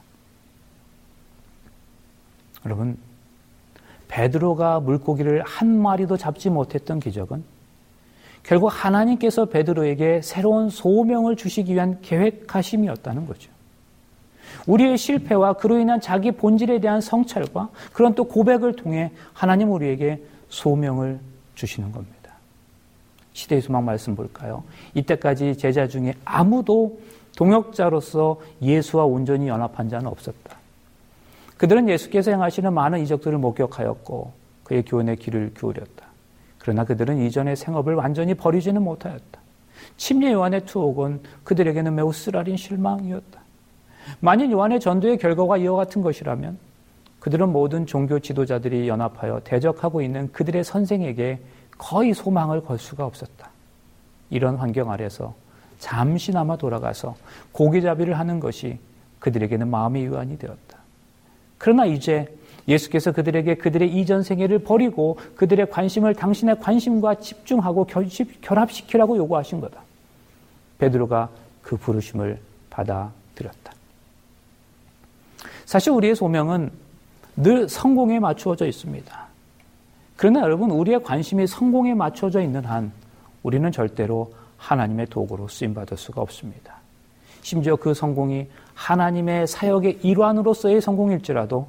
[2.65, 2.97] 여러분,
[4.07, 7.43] 베드로가 물고기를 한 마리도 잡지 못했던 기적은
[8.43, 13.49] 결국 하나님께서 베드로에게 새로운 소명을 주시기 위한 계획하심이었다는 거죠.
[14.67, 21.19] 우리의 실패와 그로 인한 자기 본질에 대한 성찰과 그런 또 고백을 통해 하나님 우리에게 소명을
[21.55, 22.22] 주시는 겁니다.
[23.33, 24.63] 시대의 소망 말씀 볼까요?
[24.93, 26.99] 이때까지 제자 중에 아무도
[27.35, 30.57] 동역자로서 예수와 온전히 연합한 자는 없었다.
[31.57, 34.31] 그들은 예수께서 행하시는 많은 이적들을 목격하였고
[34.63, 36.05] 그의 교훈에 귀를 기울였다.
[36.59, 39.41] 그러나 그들은 이전의 생업을 완전히 버리지는 못하였다.
[39.97, 43.41] 침례 요한의 투옥은 그들에게는 매우 쓰라린 실망이었다.
[44.19, 46.57] 만일 요한의 전도의 결과가 이와 같은 것이라면
[47.19, 51.39] 그들은 모든 종교 지도자들이 연합하여 대적하고 있는 그들의 선생에게
[51.83, 53.49] 거의 소망을 걸 수가 없었다.
[54.29, 55.35] 이런 환경 아래서
[55.79, 57.15] 잠시나마 돌아가서
[57.51, 58.79] 고기잡이를 하는 것이
[59.19, 60.77] 그들에게는 마음의 유한이 되었다.
[61.57, 62.33] 그러나 이제
[62.69, 67.85] 예수께서 그들에게 그들의 이전 생애를 버리고 그들의 관심을 당신의 관심과 집중하고
[68.41, 69.81] 결합시키라고 요구하신 거다.
[70.77, 71.29] 베드로가
[71.61, 73.73] 그 부르심을 받아들였다.
[75.65, 76.71] 사실 우리의 소명은
[77.35, 79.22] 늘 성공에 맞추어져 있습니다.
[80.15, 82.91] 그러나 여러분, 우리의 관심이 성공에 맞춰져 있는 한
[83.41, 86.77] 우리는 절대로 하나님의 도구로 쓰임받을 수가 없습니다.
[87.41, 91.67] 심지어 그 성공이 하나님의 사역의 일환으로서의 성공일지라도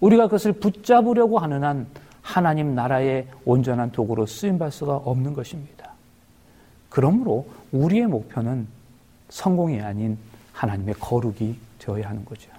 [0.00, 1.86] 우리가 그것을 붙잡으려고 하는 한
[2.20, 5.92] 하나님 나라의 온전한 도구로 쓰임받을 수가 없는 것입니다.
[6.90, 8.66] 그러므로 우리의 목표는
[9.30, 10.18] 성공이 아닌
[10.52, 12.50] 하나님의 거룩이 되어야 하는 거죠.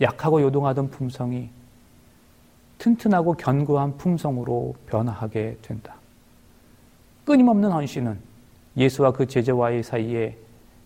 [0.00, 1.50] 약하고 요동하던 품성이
[2.82, 5.94] 튼튼하고 견고한 품성으로 변화하게 된다.
[7.24, 8.18] 끊임없는 헌신은
[8.76, 10.36] 예수와 그 제자와의 사이에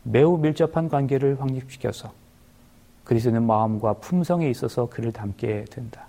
[0.03, 2.13] 매우 밀접한 관계를 확립시켜서
[3.05, 6.07] 그리스도는 마음과 품성에 있어서 그를 닮게 된다.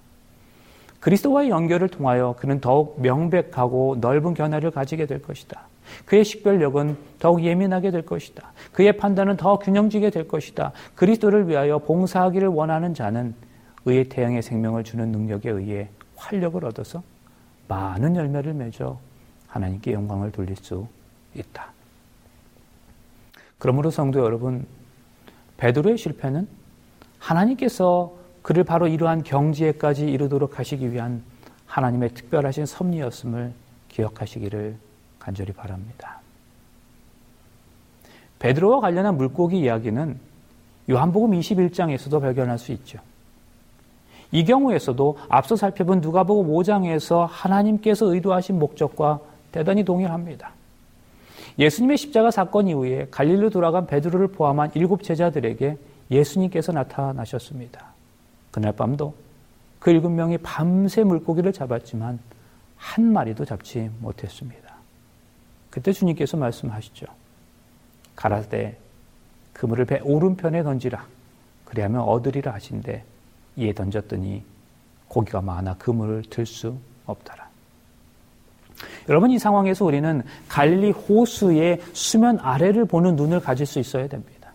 [1.00, 5.68] 그리스도와의 연결을 통하여 그는 더욱 명백하고 넓은 견해를 가지게 될 것이다.
[6.06, 8.52] 그의 식별력은 더욱 예민하게 될 것이다.
[8.74, 10.74] 그의 판단은 더 균형지게 될 것이다.
[10.96, 13.36] 그리스도를 위하여 봉사하기를 원하는 자는
[13.88, 17.02] 의의 태양의 생명을 주는 능력에 의해 활력을 얻어서
[17.70, 19.00] 많은 열매를 맺어
[19.48, 20.88] 하나님께 영광을 돌릴 수
[21.34, 21.72] 있다.
[23.58, 24.68] 그러므로 성도 여러분,
[25.56, 26.48] 베드로의 실패는
[27.18, 31.24] 하나님께서 그를 바로 이러한 경지에까지 이르도록 하시기 위한
[31.66, 33.54] 하나님의 특별하신 섭리였음을
[33.88, 34.76] 기억하시기를
[35.18, 36.20] 간절히 바랍니다.
[38.40, 40.20] 베드로와 관련한 물고기 이야기는
[40.90, 43.00] 요한복음 21장에서도 발견할 수 있죠.
[44.32, 49.20] 이 경우에서도 앞서 살펴본 누가복음 5장에서 하나님께서 의도하신 목적과
[49.52, 50.52] 대단히 동일합니다.
[51.60, 55.78] 예수님의 십자가 사건 이후에 갈릴로 돌아간 베드로를 포함한 일곱 제자들에게
[56.12, 57.86] 예수님께서 나타나셨습니다.
[58.52, 59.14] 그날 밤도
[59.80, 62.20] 그 일곱 명이 밤새 물고기를 잡았지만
[62.76, 64.76] 한 마리도 잡지 못했습니다.
[65.70, 67.06] 그때 주님께서 말씀하시죠.
[68.16, 68.78] 가라되
[69.54, 71.06] 그물을 배 오른편에 던지라.
[71.66, 73.04] 그리하면 얻으리라 하신데
[73.58, 74.44] 이에 던졌더니
[75.08, 77.48] 고기가 많아 그물을 들 수 없더라.
[79.10, 84.52] 여러분 이 상황에서 우리는 갈릴리 호수의 수면 아래를 보는 눈을 가질 수 있어야 됩니다.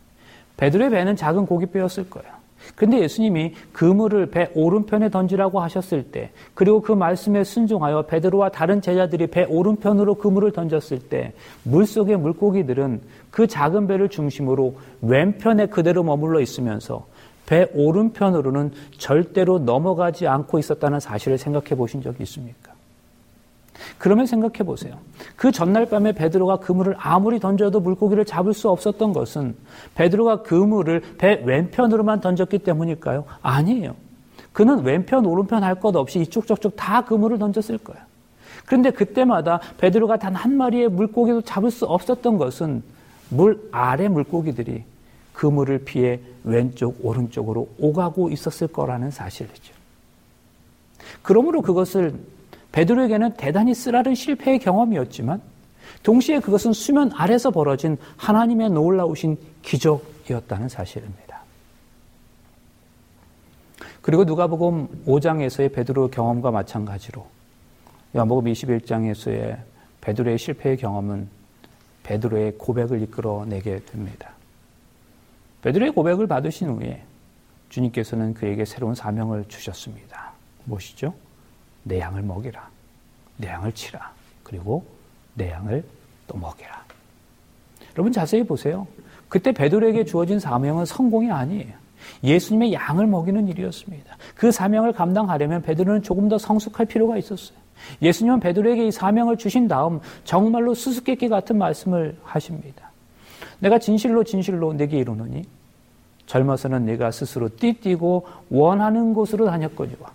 [0.57, 2.31] 베드로의 배는 작은 고깃배였을 거예요.
[2.77, 9.27] 그런데 예수님이 그물을 배 오른편에 던지라고 하셨을 때, 그리고 그 말씀에 순종하여 베드로와 다른 제자들이
[9.27, 11.33] 배 오른편으로 그물을 던졌을 때,
[11.65, 13.01] 물 속의 물고기들은
[13.31, 17.07] 그 작은 배를 중심으로 왼편에 그대로 머물러 있으면서
[17.53, 22.73] 배 오른편으로는 절대로 넘어가지 않고 있었다는 사실을 생각해 보신 적이 있습니까?
[23.99, 24.95] 그러면 생각해 보세요.
[25.37, 29.55] 그 전날 밤에 베드로가 그물을 아무리 던져도 물고기를 잡을 수 없었던 것은
[29.97, 33.27] 베드로가 그물을 배 왼편으로만 던졌기 때문일까요?
[33.43, 33.97] 아니에요.
[34.55, 38.03] 그는 왼편, 오른편 할 것 없이 이쪽 저쪽 다 그물을 던졌을 거예요.
[38.65, 42.83] 그런데 그때마다 베드로가 단 한 마리의 물고기도 잡을 수 없었던 것은
[43.29, 44.85] 물 아래 물고기들이
[45.43, 49.75] 그물을 피해 왼쪽, 오른쪽으로 오가고 있었을 거라는 사실이죠.
[51.21, 52.15] 그러므로 그것을
[52.71, 55.43] 베드로에게는 대단히 쓰라른 실패의 경험이었지만
[56.05, 61.43] 동시에 그것은 수면 아래서 벌어진 하나님의 놀라우신 기적이었다는 사실입니다.
[64.01, 67.27] 그리고 누가복음 5장에서의 베드로 경험과 마찬가지로
[68.15, 69.59] 요한복음 21장에서의
[70.03, 71.29] 베드로의 실패의 경험은
[72.05, 74.35] 베드로의 고백을 이끌어내게 됩니다.
[75.63, 77.03] 베드로의 고백을 받으신 후에
[77.69, 80.33] 주님께서는 그에게 새로운 사명을 주셨습니다.
[80.65, 81.15] 무엇이죠?
[81.85, 82.69] 내 양을 먹이라.
[83.39, 84.13] 내 양을 치라.
[84.43, 84.85] 그리고
[85.35, 85.85] 내 양을
[86.27, 86.85] 또 먹이라.
[87.95, 88.87] 여러분 자세히 보세요.
[89.29, 91.73] 그때 베드로에게 주어진 사명은 성공이 아니에요.
[92.23, 94.17] 예수님의 양을 먹이는 일이었습니다.
[94.35, 97.57] 그 사명을 감당하려면 베드로는 조금 더 성숙할 필요가 있었어요.
[98.01, 102.92] 예수님은 베드로에게 이 사명을 주신 다음 정말로 수수께끼 같은 말씀을 하십니다.
[103.59, 105.45] 내가 진실로 진실로 내게 이르노니
[106.27, 110.13] 젊어서는 내가 스스로 띠뛰고 원하는 곳으로 다녔거니와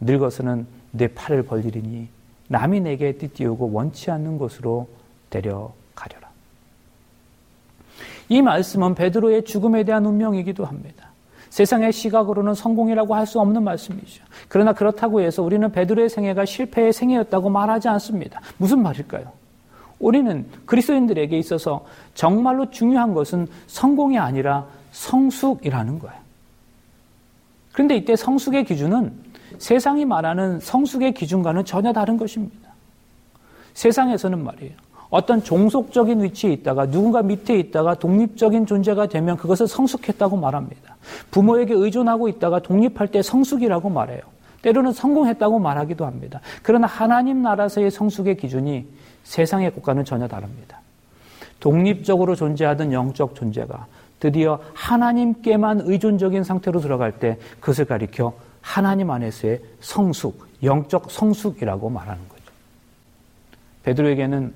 [0.00, 2.08] 늙어서는 내 팔을 벌리리니
[2.48, 4.88] 남이 내게 띠띠우고 원치 않는 곳으로
[5.30, 6.28] 데려가려라.
[8.28, 11.10] 이 말씀은 베드로의 죽음에 대한 운명이기도 합니다.
[11.50, 14.24] 세상의 시각으로는 성공이라고 할 수 없는 말씀이죠.
[14.48, 18.40] 그러나 그렇다고 해서 우리는 베드로의 생애가 실패의 생애였다고 말하지 않습니다.
[18.56, 19.32] 무슨 말일까요?
[19.98, 21.84] 우리는 그리스도인들에게 있어서
[22.14, 26.16] 정말로 중요한 것은 성공이 아니라 성숙이라는 거예요.
[27.72, 29.12] 그런데 이때 성숙의 기준은
[29.58, 32.70] 세상이 말하는 성숙의 기준과는 전혀 다른 것입니다.
[33.74, 34.72] 세상에서는 말이에요.
[35.10, 40.96] 어떤 종속적인 위치에 있다가 누군가 밑에 있다가 독립적인 존재가 되면 그것을 성숙했다고 말합니다.
[41.30, 44.20] 부모에게 의존하고 있다가 독립할 때 성숙이라고 말해요.
[44.62, 46.40] 때로는 성공했다고 말하기도 합니다.
[46.62, 48.86] 그러나 하나님 나라에서의 성숙의 기준이
[49.24, 50.80] 세상의 것과는 전혀 다릅니다.
[51.60, 53.86] 독립적으로 존재하던 영적 존재가
[54.20, 62.42] 드디어 하나님께만 의존적인 상태로 들어갈 때 그것을 가리켜 하나님 안에서의 성숙, 영적 성숙이라고 말하는 거죠.
[63.82, 64.54] 베드로에게는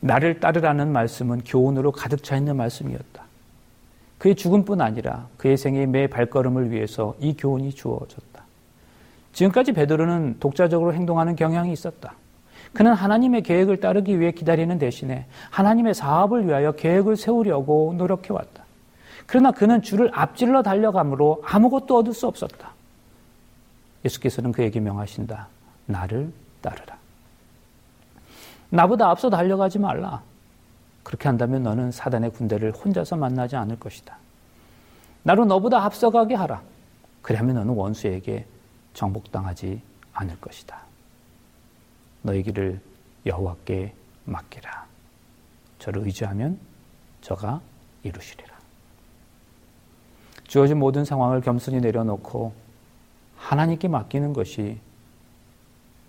[0.00, 3.24] 나를 따르라는 말씀은 교훈으로 가득 차 있는 말씀이었다.
[4.18, 8.44] 그의 죽음뿐 아니라 그의 생의 매 발걸음을 위해서 이 교훈이 주어졌다.
[9.32, 12.14] 지금까지 베드로는 독자적으로 행동하는 경향이 있었다.
[12.76, 18.64] 그는 하나님의 계획을 따르기 위해 기다리는 대신에 하나님의 사업을 위하여 계획을 세우려고 노력해왔다.
[19.26, 22.72] 그러나 그는 주를 앞질러 달려감으로 아무것도 얻을 수 없었다.
[24.04, 25.48] 예수께서는 그에게 명하신다.
[25.86, 26.98] 나를 따르라.
[28.68, 30.20] 나보다 앞서 달려가지 말라.
[31.02, 34.18] 그렇게 한다면 너는 사단의 군대를 혼자서 만나지 않을 것이다.
[35.22, 36.60] 나로 너보다 앞서가게 하라.
[37.22, 38.44] 그러면 너는 원수에게
[38.92, 39.80] 정복당하지
[40.12, 40.86] 않을 것이다.
[42.26, 42.80] 너희 길을
[43.24, 44.86] 여호와께 맡기라.
[45.78, 46.58] 저를 의지하면
[47.20, 47.60] 저가
[48.02, 48.56] 이루시리라.
[50.48, 52.52] 주어진 모든 상황을 겸손히 내려놓고
[53.36, 54.78] 하나님께 맡기는 것이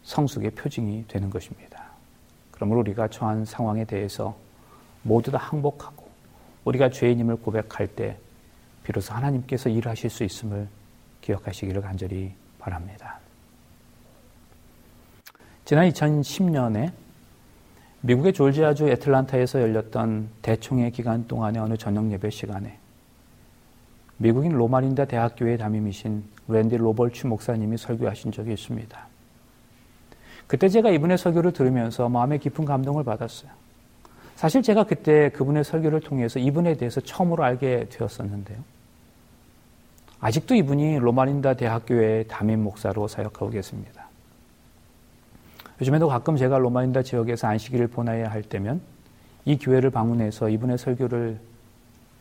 [0.04, 1.86] 성숙의 표징이 되는 것입니다.
[2.50, 4.36] 그러므로 우리가 처한 상황에 대해서
[5.04, 6.08] 모두 다 항복하고
[6.66, 8.18] 우리가 죄인임을 고백할 때
[8.84, 10.68] 비로소 하나님께서 일하실 수 있음을
[11.22, 13.20] 기억하시기를 간절히 바랍니다.
[15.68, 16.94] 지난 2010년에
[18.00, 22.78] 미국의 졸지아주 애틀란타에서 열렸던 대총회 기간 동안의 어느 저녁 예배 시간에
[24.16, 29.08] 미국인 로마린다 대학교의 담임이신 랜디 로벌츠 목사님이 설교하신 적이 있습니다.
[30.48, 33.52] 그때 제가 이분의 설교를 들으면서 마음에 깊은 감동을 받았어요.
[34.38, 38.58] 사실 제가 그때 그분의 설교를 통해서 이분에 대해서 처음으로 알게 되었었는데요.
[40.22, 43.97] 아직도 이분이 로마린다 대학교의 담임 목사로 사역하고 계십니다.
[45.80, 48.82] 요즘에도 가끔 제가 로마린다 지역에서 안식일을 보내야 할 때면
[49.46, 51.40] 이 교회를 방문해서 이분의 설교를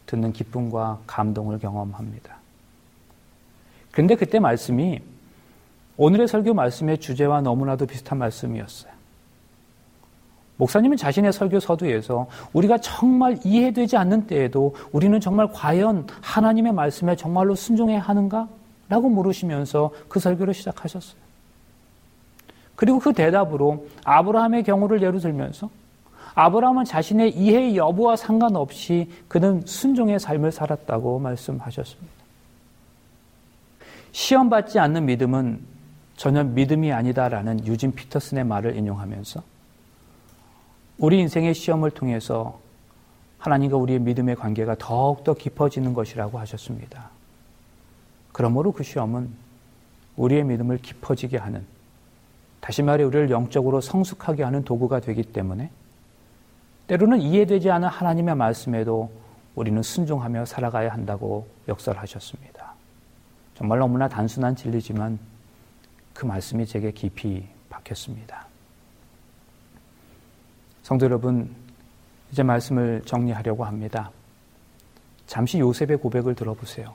[0.07, 2.37] 듣는 기쁨과 감동을 경험합니다.
[3.91, 5.01] 그런데 그때 말씀이
[5.97, 8.93] 오늘의 설교 말씀의 주제와 너무나도 비슷한 말씀이었어요.
[10.59, 17.55] 목사님은 자신의 설교 서두에서 우리가 정말 이해되지 않는 때에도 우리는 정말 과연 하나님의 말씀에 정말로
[17.55, 18.49] 순종해야 하는가?
[18.89, 21.26] 라고 물으시면서 그 설교를 시작하셨어요.
[22.77, 25.71] 그리고 그 대답으로 아브라함의 경우를 예로 들면서
[26.35, 32.13] 아브라함은 자신의 이해 여부와 상관없이 그는 순종의 삶을 살았다고 말씀하셨습니다.
[34.13, 35.61] 시험받지 않는 믿음은
[36.17, 39.43] 전혀 믿음이 아니다라는 유진 피터슨의 말을 인용하면서
[40.99, 42.59] 우리 인생의 시험을 통해서
[43.39, 47.11] 하나님과 우리의 믿음의 관계가 더욱더 깊어지는 것이라고 하셨습니다.
[48.33, 49.31] 그러므로 그 시험은
[50.17, 51.67] 우리의 믿음을 깊어지게 하는,
[52.61, 55.71] 다시 말해 우리를 영적으로 성숙하게 하는 도구가 되기 때문에
[56.87, 59.11] 때로는 이해되지 않은 하나님의 말씀에도
[59.55, 62.75] 우리는 순종하며 살아가야 한다고 역설하셨습니다.
[63.55, 65.19] 정말 너무나 단순한 진리지만
[66.13, 68.47] 그 말씀이 제게 깊이 박혔습니다.
[70.83, 71.55] 성도 여러분,
[72.31, 74.11] 이제 말씀을 정리하려고 합니다.
[75.27, 76.95] 잠시 요셉의 고백을 들어보세요.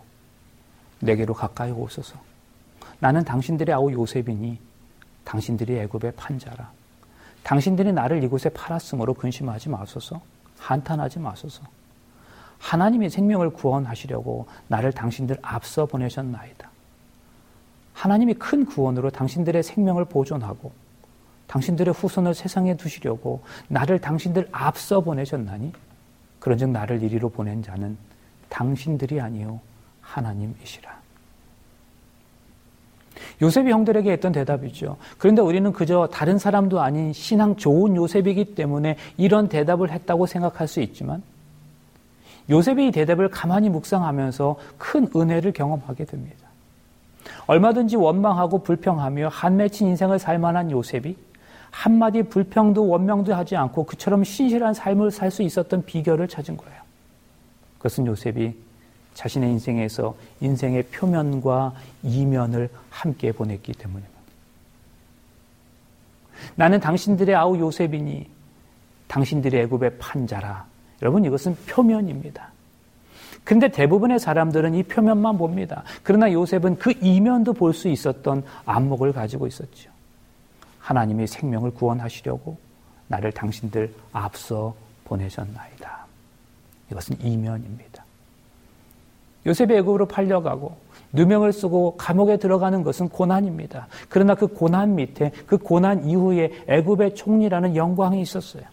[0.99, 2.17] 내게로 가까이 오소서.
[2.99, 4.59] 나는 당신들의 아우 요셉이니
[5.31, 6.69] 당신들이 애굽의 판자라.
[7.43, 10.21] 당신들이 나를 이곳에 팔았으므로 근심하지 마소서.
[10.59, 11.63] 한탄하지 마소서.
[12.59, 16.69] 하나님의 생명을 구원하시려고 나를 당신들 앞서 보내셨나이다.
[17.93, 20.73] 하나님이 큰 구원으로 당신들의 생명을 보존하고
[21.47, 25.71] 당신들의 후손을 세상에 두시려고 나를 당신들 앞서 보내셨나니
[26.41, 27.97] 그런즉 나를 이리로 보낸 자는
[28.49, 29.61] 당신들이 아니요
[30.01, 31.00] 하나님이시라.
[33.41, 34.97] 요셉이 형들에게 했던 대답이죠.
[35.17, 40.81] 그런데 우리는 그저 다른 사람도 아닌 신앙 좋은 요셉이기 때문에 이런 대답을 했다고 생각할 수
[40.81, 41.23] 있지만
[42.49, 46.37] 요셉이 이 대답을 가만히 묵상하면서 큰 은혜를 경험하게 됩니다.
[47.47, 51.15] 얼마든지 원망하고 불평하며 한 맺힌 인생을 살 만한 요셉이
[51.69, 56.81] 한마디 불평도 원명도 하지 않고 그처럼 신실한 삶을 살 수 있었던 비결을 찾은 거예요.
[57.77, 58.53] 그것은 요셉이
[59.13, 64.11] 자신의 인생에서 인생의 표면과 이면을 함께 보냈기 때문입니다.
[66.55, 68.29] 나는 당신들의 아우 요셉이니
[69.07, 70.65] 당신들의 애굽의 판자라.
[71.01, 72.51] 여러분 이것은 표면입니다.
[73.43, 75.83] 근데 대부분의 사람들은 이 표면만 봅니다.
[76.03, 79.89] 그러나 요셉은 그 이면도 볼 수 있었던 안목을 가지고 있었죠.
[80.79, 82.57] 하나님이 생명을 구원하시려고
[83.07, 86.05] 나를 당신들 앞서 보내셨나이다.
[86.91, 88.00] 이것은 이면입니다.
[89.45, 90.75] 요셉이 애굽으로 팔려가고
[91.13, 93.87] 누명을 쓰고 감옥에 들어가는 것은 고난입니다.
[94.09, 98.63] 그러나 그 고난 밑에 그 고난 이후에 애굽의 총리라는 영광이 있었어요.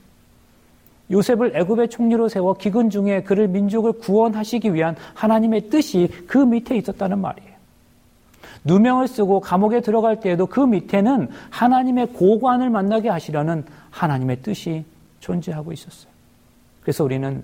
[1.10, 7.18] 요셉을 애굽의 총리로 세워 기근 중에 그를 민족을 구원하시기 위한 하나님의 뜻이 그 밑에 있었다는
[7.18, 7.48] 말이에요.
[8.64, 14.84] 누명을 쓰고 감옥에 들어갈 때에도 그 밑에는 하나님의 고관을 만나게 하시려는 하나님의 뜻이
[15.20, 16.12] 존재하고 있었어요.
[16.82, 17.42] 그래서 우리는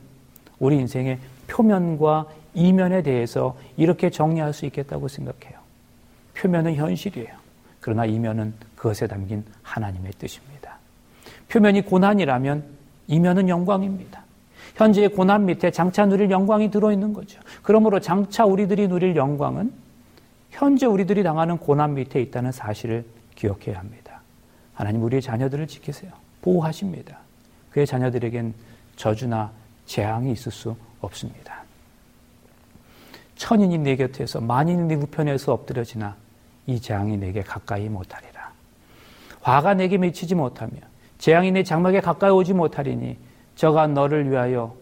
[0.59, 5.59] 우리 인생의 표면과 이면에 대해서 이렇게 정리할 수 있겠다고 생각해요.
[6.35, 7.29] 표면은 현실이에요.
[7.81, 10.79] 그러나 이면은 그것에 담긴 하나님의 뜻입니다.
[11.49, 12.65] 표면이 고난이라면
[13.09, 14.25] 이면은 영광입니다.
[14.77, 17.41] 현재의 고난 밑에 장차 누릴 영광이 들어있는 거죠.
[17.63, 19.73] 그러므로 장차 우리들이 누릴 영광은
[20.51, 24.21] 현재 우리들이 당하는 고난 밑에 있다는 사실을 기억해야 합니다.
[24.73, 26.13] 하나님 우리의 자녀들을 지키세요.
[26.43, 27.19] 보호하십니다.
[27.71, 28.55] 그의 자녀들에겐
[28.97, 29.51] 저주나
[29.87, 31.64] 재앙이 있을 수 없습니다.
[33.37, 36.17] 천인이 내 곁에서 만인이 내 우편에서 엎드려지나
[36.67, 38.53] 이 재앙이 내게 가까이 못하리라.
[39.43, 40.73] 화가 내게 미치지 못하며
[41.19, 43.19] 재앙이 내 장막에 가까이 오지 못하리니
[43.57, 44.75] 저가 너를 위하여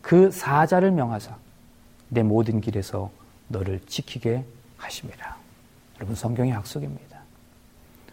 [0.00, 1.36] 그 사자를 명하사
[2.08, 3.10] 내 모든 길에서
[3.48, 4.44] 너를 지키게
[4.76, 5.36] 하심이라.
[5.96, 7.18] 여러분 성경의 약속입니다.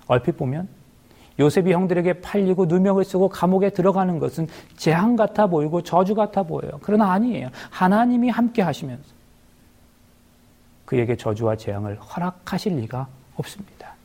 [0.08, 0.68] 얼핏 보면
[1.40, 4.48] 요셉이 형들에게 팔리고 누명을 쓰고 감옥에 들어가는 것은
[4.78, 6.80] 재앙 같아 보이고 저주 같아 보여요.
[6.82, 7.50] 그러나 아니에요.
[7.70, 9.04] 하나님이 함께 하시면서
[10.92, 13.96] 그에게 저주와 재앙을 허락하실 리가 없습니다.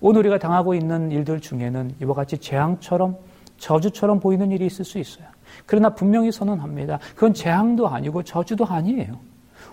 [0.00, 3.18] 오늘 우리가 당하고 있는 일들 중에는 이와 같이 재앙처럼
[3.58, 5.26] 저주처럼 보이는 일이 있을 수 있어요.
[5.66, 6.98] 그러나 분명히 선언합니다.
[7.14, 9.20] 그건 재앙도 아니고 저주도 아니에요.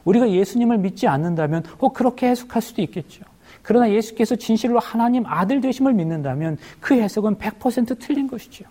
[0.03, 3.23] 우리가 예수님을 믿지 않는다면 어 그렇게 해석할 수도 있겠죠.
[3.61, 8.65] 그러나 예수께서 진실로 하나님 아들 되심을 믿는다면 그 해석은 100% 틀린 것이죠.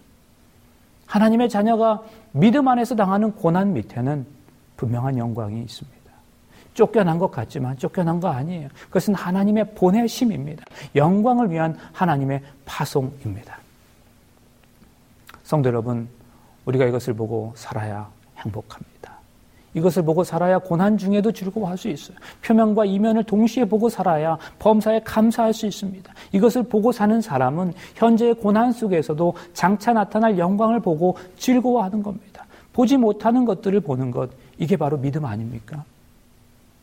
[1.06, 2.02] 하나님의 자녀가
[2.32, 4.26] 믿음 안에서 당하는 고난 밑에는
[4.76, 5.97] 분명한 영광이 있습니다.
[6.78, 8.68] 쫓겨난 것 같지만 쫓겨난 거 아니에요.
[8.86, 10.64] 그것은 하나님의 보내심입니다.
[10.94, 13.58] 영광을 위한 하나님의 파송입니다.
[15.42, 16.08] 성도 여러분,
[16.66, 19.18] 우리가 이것을 보고 살아야 행복합니다.
[19.74, 22.16] 이것을 보고 살아야 고난 중에도 즐거워할 수 있어요.
[22.42, 26.12] 표면과 이면을 동시에 보고 살아야 범사에 감사할 수 있습니다.
[26.30, 32.46] 이것을 보고 사는 사람은 현재의 고난 속에서도 장차 나타날 영광을 보고 즐거워하는 겁니다.
[32.72, 35.84] 보지 못하는 것들을 보는 것, 이게 바로 믿음 아닙니까?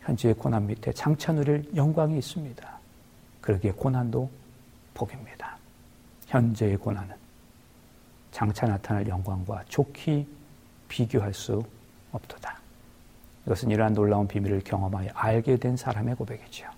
[0.06, 2.80] 현재의 고난 밑에 장차 누릴 영광이 있습니다.
[3.42, 4.30] 그러기에 고난도
[4.94, 5.58] 복입니다.
[6.28, 7.16] 현재의 고난은
[8.32, 10.26] 장차 나타날 영광과 좋게
[10.88, 11.64] 비교할 수
[12.12, 12.60] 없도다.
[13.46, 16.70] 이것은 이러한 놀라운 비밀을 경험하여 알게 된 사람의 고백이지요.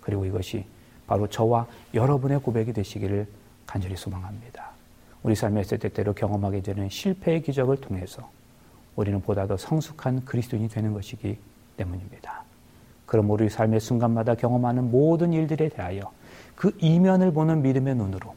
[0.00, 0.64] 그리고 이것이
[1.06, 3.26] 바로 저와 여러분의 고백이 되시기를
[3.66, 4.70] 간절히 소망합니다.
[5.22, 8.30] 우리 삶에서 때때로 경험하게 되는 실패의 기적을 통해서
[8.96, 11.38] 우리는 보다 더 성숙한 그리스도인이 되는 것이기
[11.76, 12.49] 때문입니다.
[13.10, 16.12] 그럼 우리 삶의 순간마다 경험하는 모든 일들에 대하여
[16.54, 18.36] 그 이면을 보는 믿음의 눈으로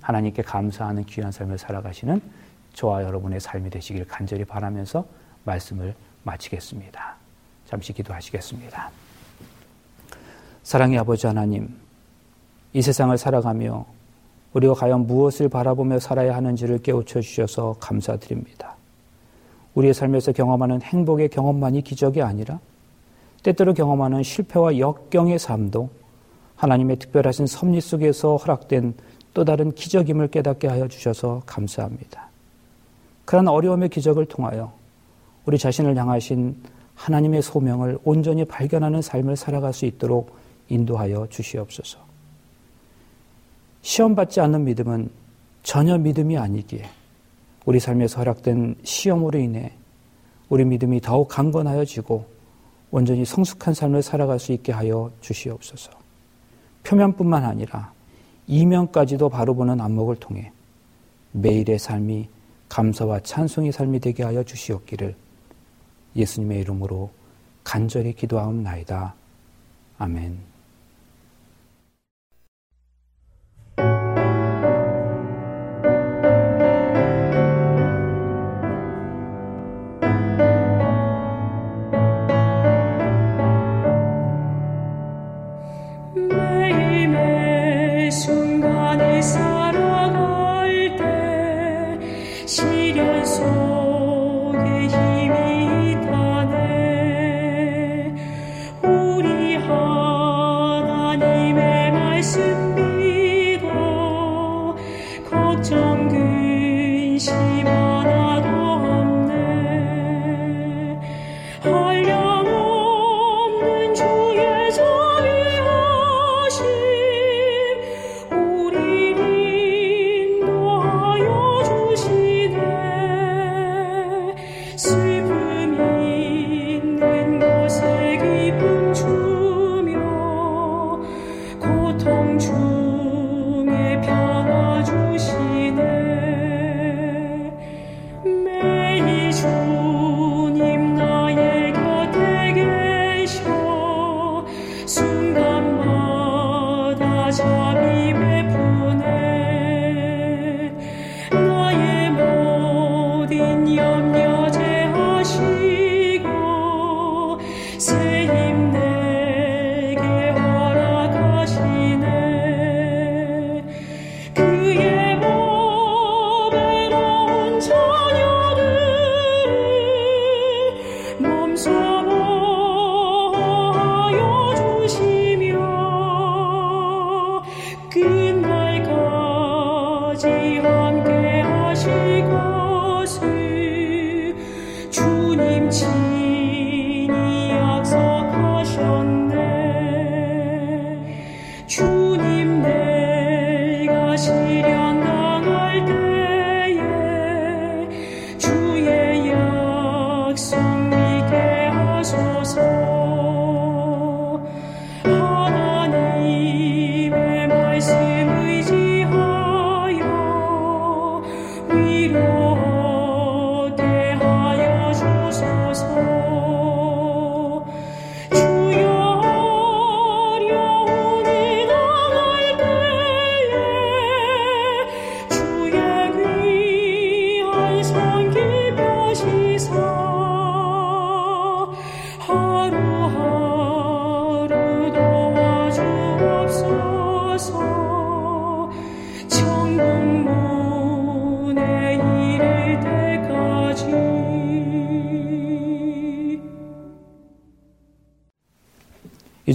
[0.00, 2.22] 하나님께 감사하는 귀한 삶을 살아가시는
[2.72, 5.04] 저와 여러분의 삶이 되시길 간절히 바라면서
[5.44, 7.16] 말씀을 마치겠습니다.
[7.66, 8.90] 잠시 기도하시겠습니다.
[10.62, 11.68] 사랑의 아버지 하나님,
[12.72, 13.84] 이 세상을 살아가며
[14.54, 18.76] 우리가 과연 무엇을 바라보며 살아야 하는지를 깨우쳐 주셔서 감사드립니다.
[19.74, 22.60] 우리의 삶에서 경험하는 행복의 경험만이 기적이 아니라
[23.42, 25.88] 때때로 경험하는 실패와 역경의 삶도
[26.56, 28.94] 하나님의 특별하신 섭리 속에서 허락된
[29.34, 32.28] 또 다른 기적임을 깨닫게 하여 주셔서 감사합니다.
[33.24, 34.72] 그런 어려움의 기적을 통하여
[35.44, 36.56] 우리 자신을 향하신
[36.94, 40.34] 하나님의 소명을 온전히 발견하는 삶을 살아갈 수 있도록
[40.68, 41.98] 인도하여 주시옵소서.
[43.82, 45.10] 시험받지 않는 믿음은
[45.62, 46.84] 전혀 믿음이 아니기에
[47.66, 49.72] 우리 삶에서 허락된 시험으로 인해
[50.48, 52.35] 우리 믿음이 더욱 강건하여지고
[52.96, 55.90] 온전히 성숙한 삶을 살아갈 수 있게 하여 주시옵소서.
[56.82, 57.92] 표면뿐만 아니라
[58.46, 60.50] 이면까지도 바로 보는 안목을 통해
[61.32, 62.26] 매일의 삶이
[62.70, 65.14] 감사와 찬송의 삶이 되게 하여 주시옵기를
[66.16, 67.10] 예수님의 이름으로
[67.64, 69.14] 간절히 기도하옵나이다.
[69.98, 70.55] 아멘.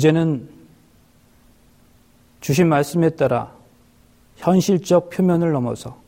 [0.02, 0.50] 이제는
[2.40, 3.54] 주신 말씀에 따라
[4.38, 6.01] 현실적 표면을 넘어서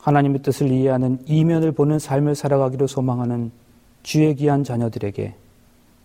[0.00, 3.50] 하나님의 뜻을 이해하는 이면을 보는 삶을 살아가기로 소망하는
[4.02, 5.34] 주의 귀한 자녀들에게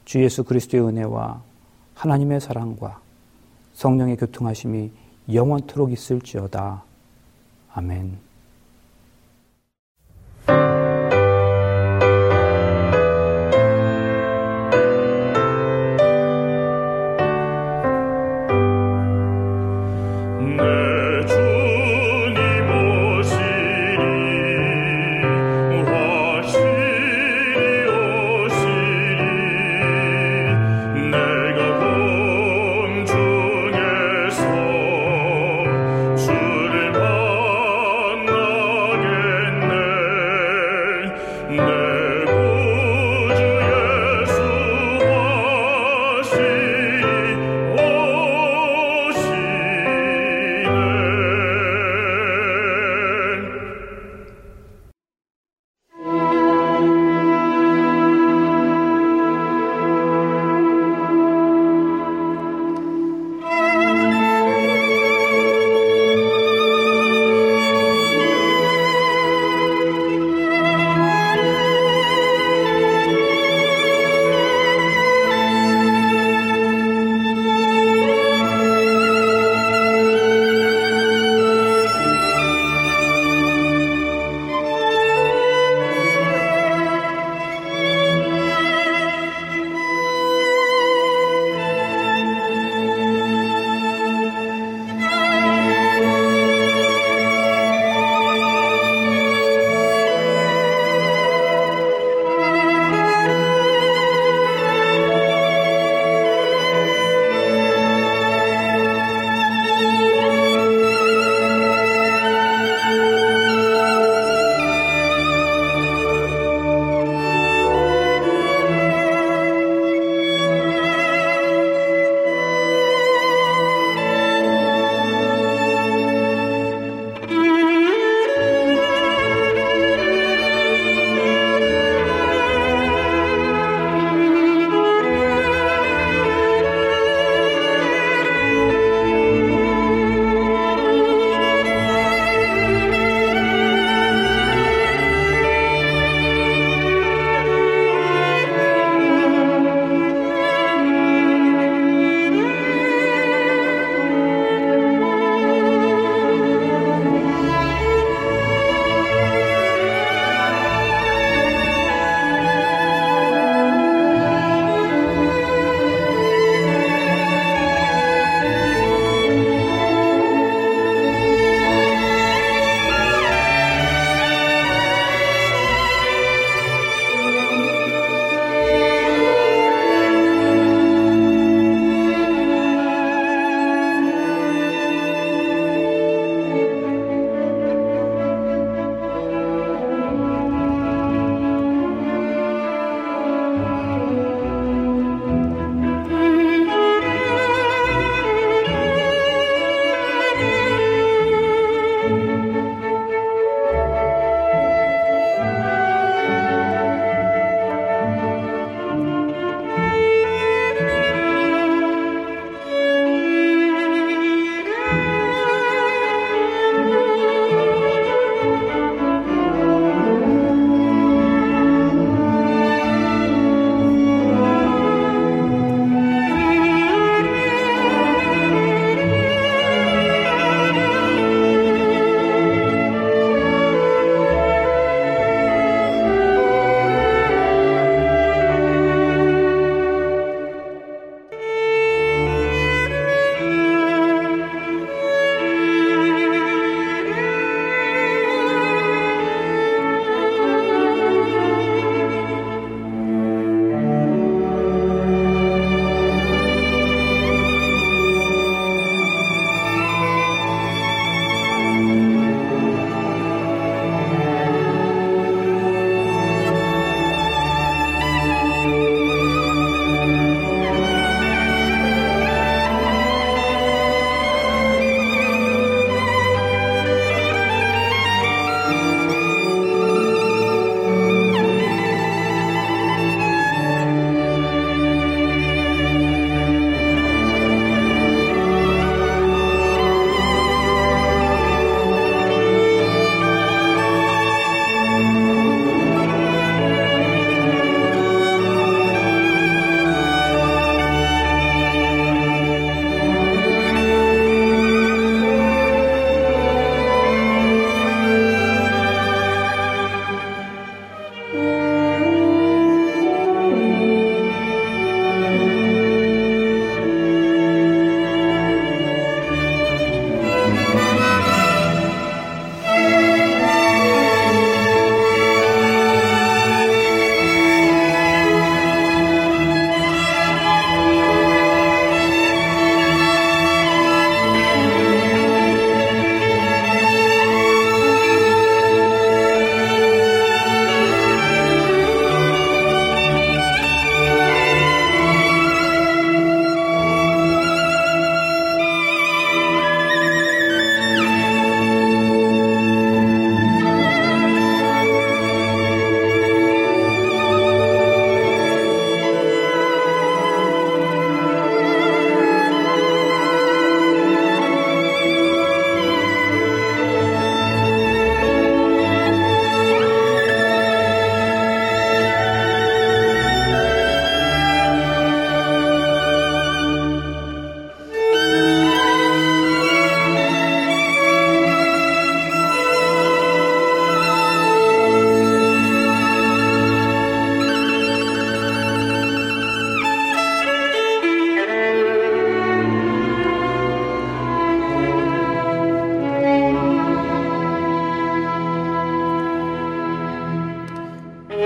[0.04, 1.41] 주 예수 그리스도의 은혜와
[1.96, 3.00] 하나님의 사랑과
[3.74, 4.91] 성령의 교통하심이
[5.34, 6.84] 영원토록 있을지어다.
[7.74, 8.24] 아멘.